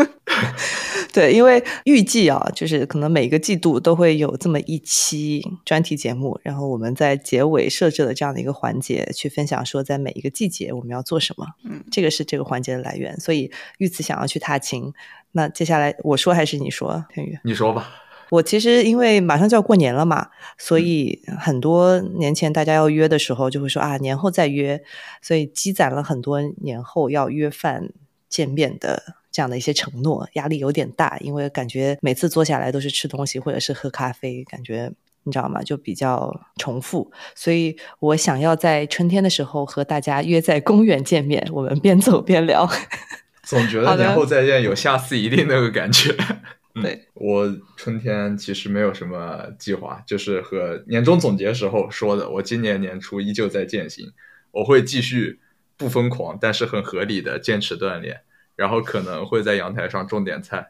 [1.18, 11.47] 对，因为预计啊，就是可能每个季度都会有这么一期专题节目，然后我们在结尾设置了这样的一个环节，去分享说在每一个季节我们要做什么。
[11.63, 13.20] 嗯，这个是这个环节的来源。
[13.20, 14.93] 所以玉子想要去踏青，
[15.32, 17.03] 那接下来我说还是你说？
[17.11, 17.89] 天宇，你说吧。
[18.30, 20.28] 我其实因为马上就要过年了嘛，
[20.59, 24.84] 所以很多年前大家要约的时候就会说啊，年后再约，
[25.24, 27.89] 所以积攒了很多年后要约饭
[28.29, 29.16] 见面的。
[29.38, 34.92] 这样的一些承诺，压力有点大，因为感觉每次坐下来都是吃东西或者是喝咖啡，感觉
[35.22, 35.62] 你知道吗？
[35.62, 37.12] 就比较重复。
[37.36, 42.68] 所以我想要在春天的时候和大家约在公园见面，我们边走边聊。
[43.46, 46.16] 总觉得年后再见有下次一定那个感觉。
[46.82, 54.12] 对我春天其实没有什么计划，就是和年终总结时候说的，我今年年初依旧在践行，
[54.50, 55.39] 我会继续
[55.78, 58.22] 不疯狂，但是很合理的坚持锻炼。
[58.58, 60.66] 然后可能会在阳台上种点菜，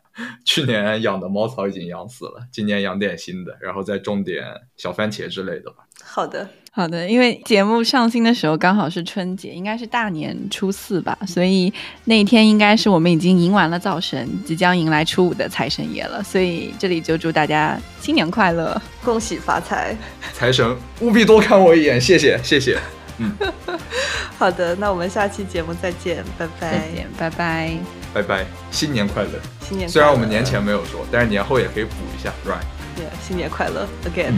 [0.45, 4.43] 去年养的猫草已经养死了，今年养点新的，然后再种点
[4.75, 5.77] 小番茄之类的吧。
[6.03, 11.71] 好的，好的，因为节目上新的时候刚好是春节，应该是大年初四吧，所以
[12.03, 19.97] 那一天应该是我们已经迎完了灶神，即将迎来初五的财神爷了，所以这里就祝大家新年快乐，恭喜发财，
[20.33, 22.77] 财神务必多看我一眼，谢谢，谢谢。
[23.17, 23.31] 嗯，
[24.37, 27.77] 好的，那我们下期节目再见，拜拜，再见，拜拜，
[28.13, 29.29] 拜拜，新年快乐，
[29.61, 29.89] 新年。
[29.89, 34.33] 虽然我们年前没有说，但是年后也可以补一下，right？Yeah，，新年快乐，again。